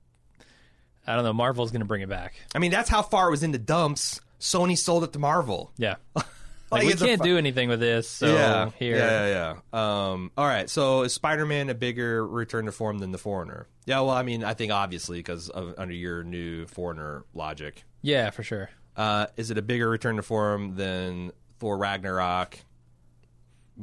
[1.06, 1.32] I don't know.
[1.32, 2.34] Marvel's going to bring it back.
[2.54, 4.20] I mean, that's how far it was in the dumps.
[4.40, 5.72] Sony sold it to Marvel.
[5.78, 5.96] Yeah,
[6.70, 8.08] Like, like, we can't fu- do anything with this.
[8.08, 10.10] So yeah, here, yeah, yeah, yeah.
[10.12, 10.68] Um, all right.
[10.68, 13.68] So is Spider-Man a bigger return to form than the Foreigner?
[13.84, 14.00] Yeah.
[14.00, 18.68] Well, I mean, I think obviously because under your new Foreigner logic, yeah, for sure.
[18.96, 22.58] Uh, is it a bigger return to form than Thor Ragnarok?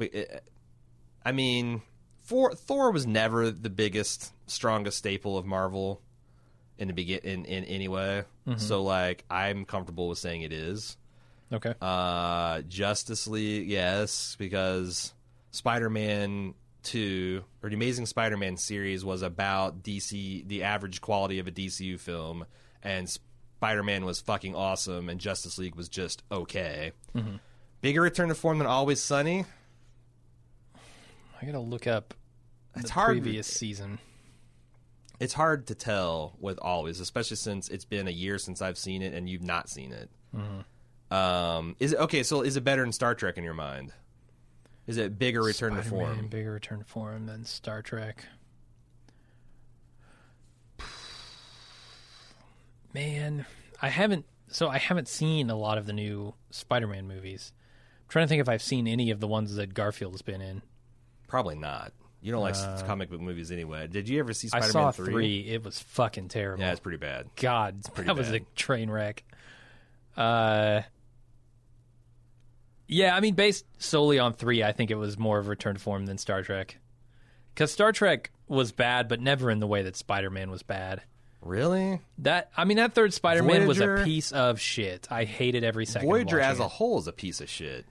[0.00, 0.06] Uh,
[1.24, 1.82] I mean,
[2.22, 6.00] for, Thor was never the biggest, strongest staple of Marvel
[6.78, 8.24] in the begin in, in any way.
[8.56, 10.96] So like, I'm comfortable with saying it is.
[11.52, 15.14] Okay, Uh, Justice League, yes, because
[15.52, 21.50] Spider-Man Two or the Amazing Spider-Man series was about DC, the average quality of a
[21.50, 22.44] DCU film,
[22.82, 23.08] and
[23.64, 26.92] Spider-Man was fucking awesome, and Justice League was just okay.
[27.80, 29.46] Bigger return to form than Always Sunny.
[31.40, 32.12] I got to look up
[32.76, 33.22] It's the hard.
[33.22, 34.00] previous season.
[35.18, 39.00] It's hard to tell with Always, especially since it's been a year since I've seen
[39.00, 40.10] it and you've not seen it.
[41.10, 42.22] Um, is it okay?
[42.22, 43.94] So is it better than Star Trek in your mind?
[44.86, 46.26] Is it bigger return to Spider-Man, form?
[46.28, 48.26] bigger return to form than Star Trek.
[52.94, 53.44] Man,
[53.82, 54.24] I haven't.
[54.48, 57.52] So I haven't seen a lot of the new Spider-Man movies.
[58.04, 60.62] I'm trying to think if I've seen any of the ones that Garfield's been in.
[61.26, 61.92] Probably not.
[62.20, 63.86] You don't like s comic book movies anyway.
[63.86, 65.40] Did you ever see Uh, I Spider-Man saw three.
[65.40, 66.62] It was fucking terrible.
[66.62, 67.26] Yeah, it's pretty bad.
[67.36, 69.24] God, pretty that was a train wreck.
[70.16, 70.82] Uh,
[72.86, 75.74] yeah, I mean, based solely on three, I think it was more of a return
[75.74, 76.78] to form than Star Trek.
[77.52, 81.02] Because Star Trek was bad, but never in the way that Spider Man was bad.
[81.44, 82.00] Really?
[82.18, 85.06] That I mean, that third Spider-Man was a piece of shit.
[85.10, 86.08] I hated every second.
[86.08, 86.70] of Voyager watching as a it.
[86.70, 87.86] whole is a piece of shit.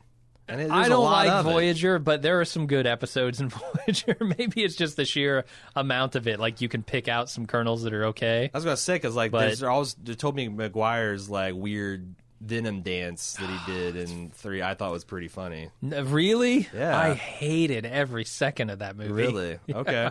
[0.46, 1.50] And it, I a don't lot like of it.
[1.52, 3.48] Voyager, but there are some good episodes in
[3.88, 4.18] Voyager.
[4.20, 5.46] Maybe it's just the sheer
[5.76, 6.38] amount of it.
[6.40, 8.50] Like you can pick out some kernels that are okay.
[8.54, 12.16] I was gonna say because like But- there's always they told me Maguire's like weird
[12.42, 14.62] Venom dance that he did in three.
[14.62, 15.70] I thought was pretty funny.
[15.82, 16.68] N- Really?
[16.74, 17.00] Yeah.
[17.00, 19.14] I hated every second of that movie.
[19.14, 19.60] Really?
[19.74, 20.10] Okay.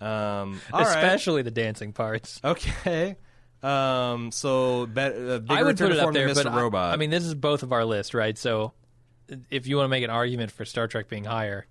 [0.00, 0.88] Um, all right.
[0.88, 2.40] Especially the dancing parts.
[2.44, 3.16] Okay.
[3.62, 6.94] Um, so uh, bigger I would put it up there, but I- Robot.
[6.94, 8.38] I, mean, this is both of our list, right?
[8.38, 8.72] So,
[9.50, 11.66] if you want to make an argument for Star Trek being higher,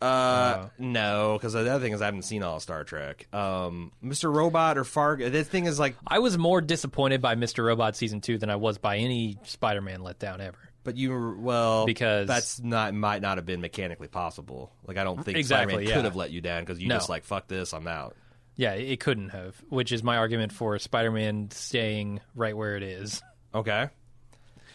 [0.00, 3.26] uh, no, because the other thing is I haven't seen all Star Trek.
[3.34, 4.32] Um, Mr.
[4.32, 5.30] Robot or Fargo.
[5.30, 7.64] This thing is like, I was more disappointed by Mr.
[7.64, 10.58] Robot season two than I was by any Spider-Man letdown ever.
[10.86, 14.72] But you well Because- that's not might not have been mechanically possible.
[14.86, 15.94] Like I don't think Exactly, Spider-Man yeah.
[15.96, 16.94] could have let you down because you No.
[16.96, 18.16] just like fuck this, I'm out.
[18.58, 23.20] Yeah, it couldn't have, which is my argument for Spider-Man staying right where it is.
[23.54, 23.90] Okay.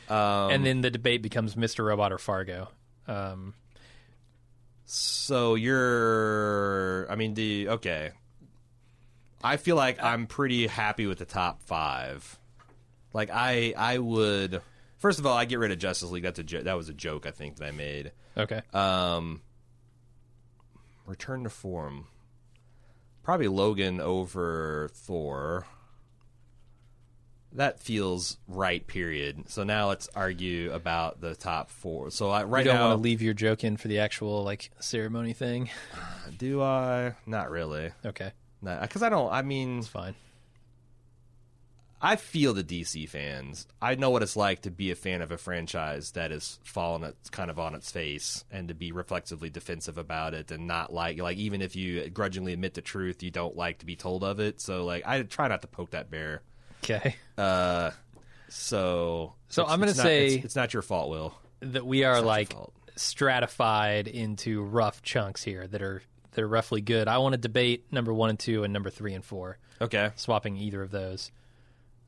[0.07, 1.83] Um, and then the debate becomes Mr.
[1.85, 2.67] Robot or Fargo.
[3.07, 3.55] Um,
[4.85, 8.11] So you're, I mean, the okay.
[9.43, 12.37] I feel like I'm pretty happy with the top five.
[13.13, 14.61] Like I, I would.
[15.01, 16.21] First of all, I get rid of Justice League.
[16.21, 18.11] That's a jo- that was a joke I think that I made.
[18.37, 18.61] okay.
[18.71, 19.41] Um,
[21.07, 22.05] return to form.
[23.23, 25.65] Probably Logan over Thor.
[27.53, 28.85] That feels right.
[28.85, 29.49] Period.
[29.49, 32.11] So now let's argue about the top four.
[32.11, 34.43] So I, right you don't now, want to leave your joke in for the actual
[34.43, 35.71] like ceremony thing.
[36.37, 37.15] do I?
[37.25, 37.89] Not really.
[38.05, 39.33] Okay, Because I don't.
[39.33, 40.13] I mean, it's fine.
[42.03, 43.67] I feel the DC fans.
[43.81, 47.03] I know what it's like to be a fan of a franchise that has fallen
[47.03, 50.91] its kind of on its face, and to be reflexively defensive about it, and not
[50.91, 54.23] like like even if you grudgingly admit the truth, you don't like to be told
[54.23, 54.59] of it.
[54.59, 56.41] So like I try not to poke that bear.
[56.83, 57.91] Okay, Uh,
[58.49, 61.37] so So I'm gonna it's not- say- it's, it's not your fault, Will.
[61.59, 62.55] that we are It's not your like
[62.95, 67.07] stratified into rough chunks here that are that are roughly good.
[67.07, 70.11] I want to debate number one and two and number three and four, Okay.
[70.15, 71.29] swapping either of those.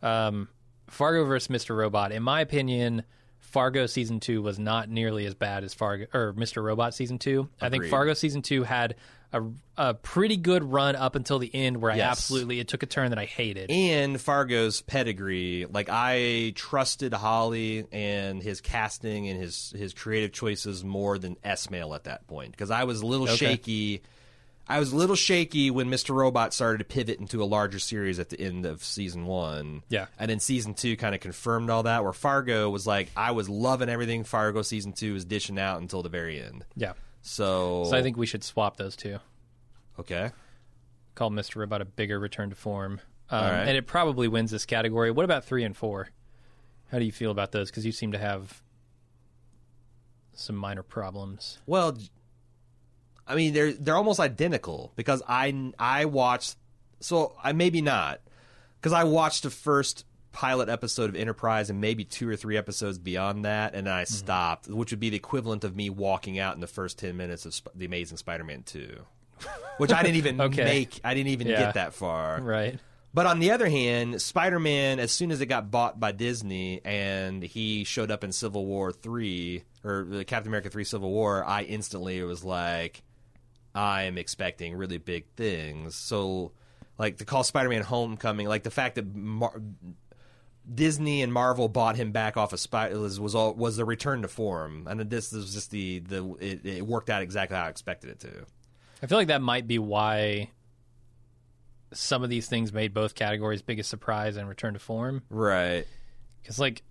[0.03, 0.49] Um,
[0.89, 1.75] Fargo versus Mr.
[1.75, 2.11] Robot.
[2.11, 3.03] In my opinion,
[3.39, 6.63] Fargo season two was not nearly as bad as Fargo or Mr.
[6.63, 7.49] Robot season two.
[7.61, 8.95] I think Fargo season two had
[9.31, 9.41] a,
[9.77, 13.09] a pretty good run up until the end, where I absolutely it took a turn
[13.09, 13.71] that I hated.
[13.71, 15.65] and Fargo's pedigree.
[15.71, 21.95] Like I trusted Hawley and his casting and his his creative choices more than Esmail
[21.95, 23.35] at that point because I was a little Okay.
[23.37, 24.01] shaky.
[24.67, 26.15] I was a little shaky when Mr.
[26.15, 29.83] Robot started to pivot into a larger series at the end of season one.
[29.89, 30.05] Yeah.
[30.17, 32.03] and then season two kind of confirmed all that.
[32.03, 36.01] Where Fargo was like, I was loving everything Fargo season two was dishing out until
[36.01, 36.63] the very end.
[36.77, 39.19] yeah, So, so I think we should swap those two.
[39.99, 40.31] okay.
[41.15, 41.57] call Mr.
[41.57, 43.01] Robot a bigger return to form.
[43.29, 43.67] Um, All right.
[43.67, 45.11] And it probably wins this category.
[45.11, 46.07] What about three and four?
[46.91, 47.69] How do you feel about those?
[47.69, 48.61] Because you seem to have
[50.33, 51.59] some minor problems.
[51.65, 51.97] Well,
[53.27, 56.55] I mean they're they're almost identical because I I watched
[56.99, 58.19] so I maybe not
[58.79, 62.97] because I watched the first pilot episode of Enterprise and maybe two or three episodes
[62.97, 66.55] beyond that and then I stopped, which would be the equivalent of me walking out
[66.55, 68.97] in the first ten minutes of Sp- the Amazing Spider-Man two,
[69.77, 70.63] which I didn't even Okay.
[70.63, 70.99] make.
[71.03, 71.59] I didn't even Yeah.
[71.65, 72.41] get that far.
[72.41, 72.79] Right.
[73.15, 76.81] But on the other hand, Spider Man, as soon as it got bought by Disney
[76.83, 81.45] and he showed up in Civil War 3, or uh, Captain America 3 Civil War,
[81.45, 83.03] I instantly was like,
[83.75, 85.95] I am expecting really big things.
[85.95, 86.51] So,
[86.97, 89.61] like, to call Spider Man Homecoming, like the fact that Mar-
[90.73, 94.21] Disney and Marvel bought him back off of Spider was was, all, was the return
[94.21, 97.69] to form, and this was just the the it, it worked out exactly how I
[97.69, 98.45] expected it to.
[99.01, 100.49] I feel like that might be why
[101.91, 105.23] some of these things made both categories biggest surprise and return to form.
[105.29, 105.85] Right.
[106.41, 106.83] Because, like,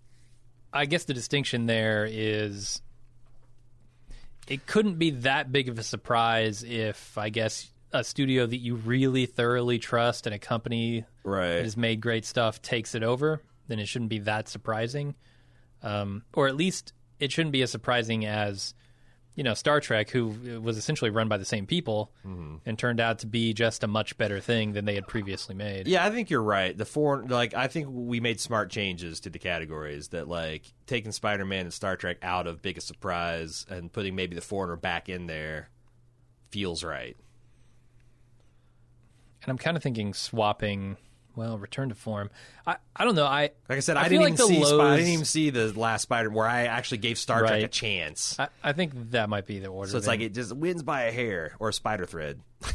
[0.72, 2.82] I guess the distinction there is
[4.48, 8.74] it couldn't be that big of a surprise if, I guess, a studio that you
[8.76, 11.62] really thoroughly trust and a company that Right.
[11.62, 15.14] has made great stuff takes it over, then it shouldn't be that surprising.
[15.82, 18.74] Um, or at least it shouldn't be as surprising as,
[19.34, 22.56] you know, Star Trek, who was essentially run by the same people mm-hmm.
[22.66, 25.88] and turned out to be just a much better thing than they had previously made.
[25.88, 26.76] Yeah, I think you're right.
[26.76, 31.12] The four, like, I think we made smart changes to the categories that, like, taking
[31.12, 35.08] Spider Man and Star Trek out of biggest surprise and putting maybe the foreigner back
[35.08, 35.70] in there
[36.50, 37.16] feels right.
[39.42, 40.98] And I'm kind of thinking swapping,
[41.36, 42.30] well, return to form.
[42.66, 43.26] I, I don't know.
[43.26, 44.80] I Like I said, I I, didn't like even see.
[44.80, 48.38] I didn't even see the last Spider where I actually gave Star Trek a chance.
[48.38, 49.90] I, I think that might be the order.
[49.90, 50.12] So it's then.
[50.12, 52.40] like it just wins by a hair or a spider thread.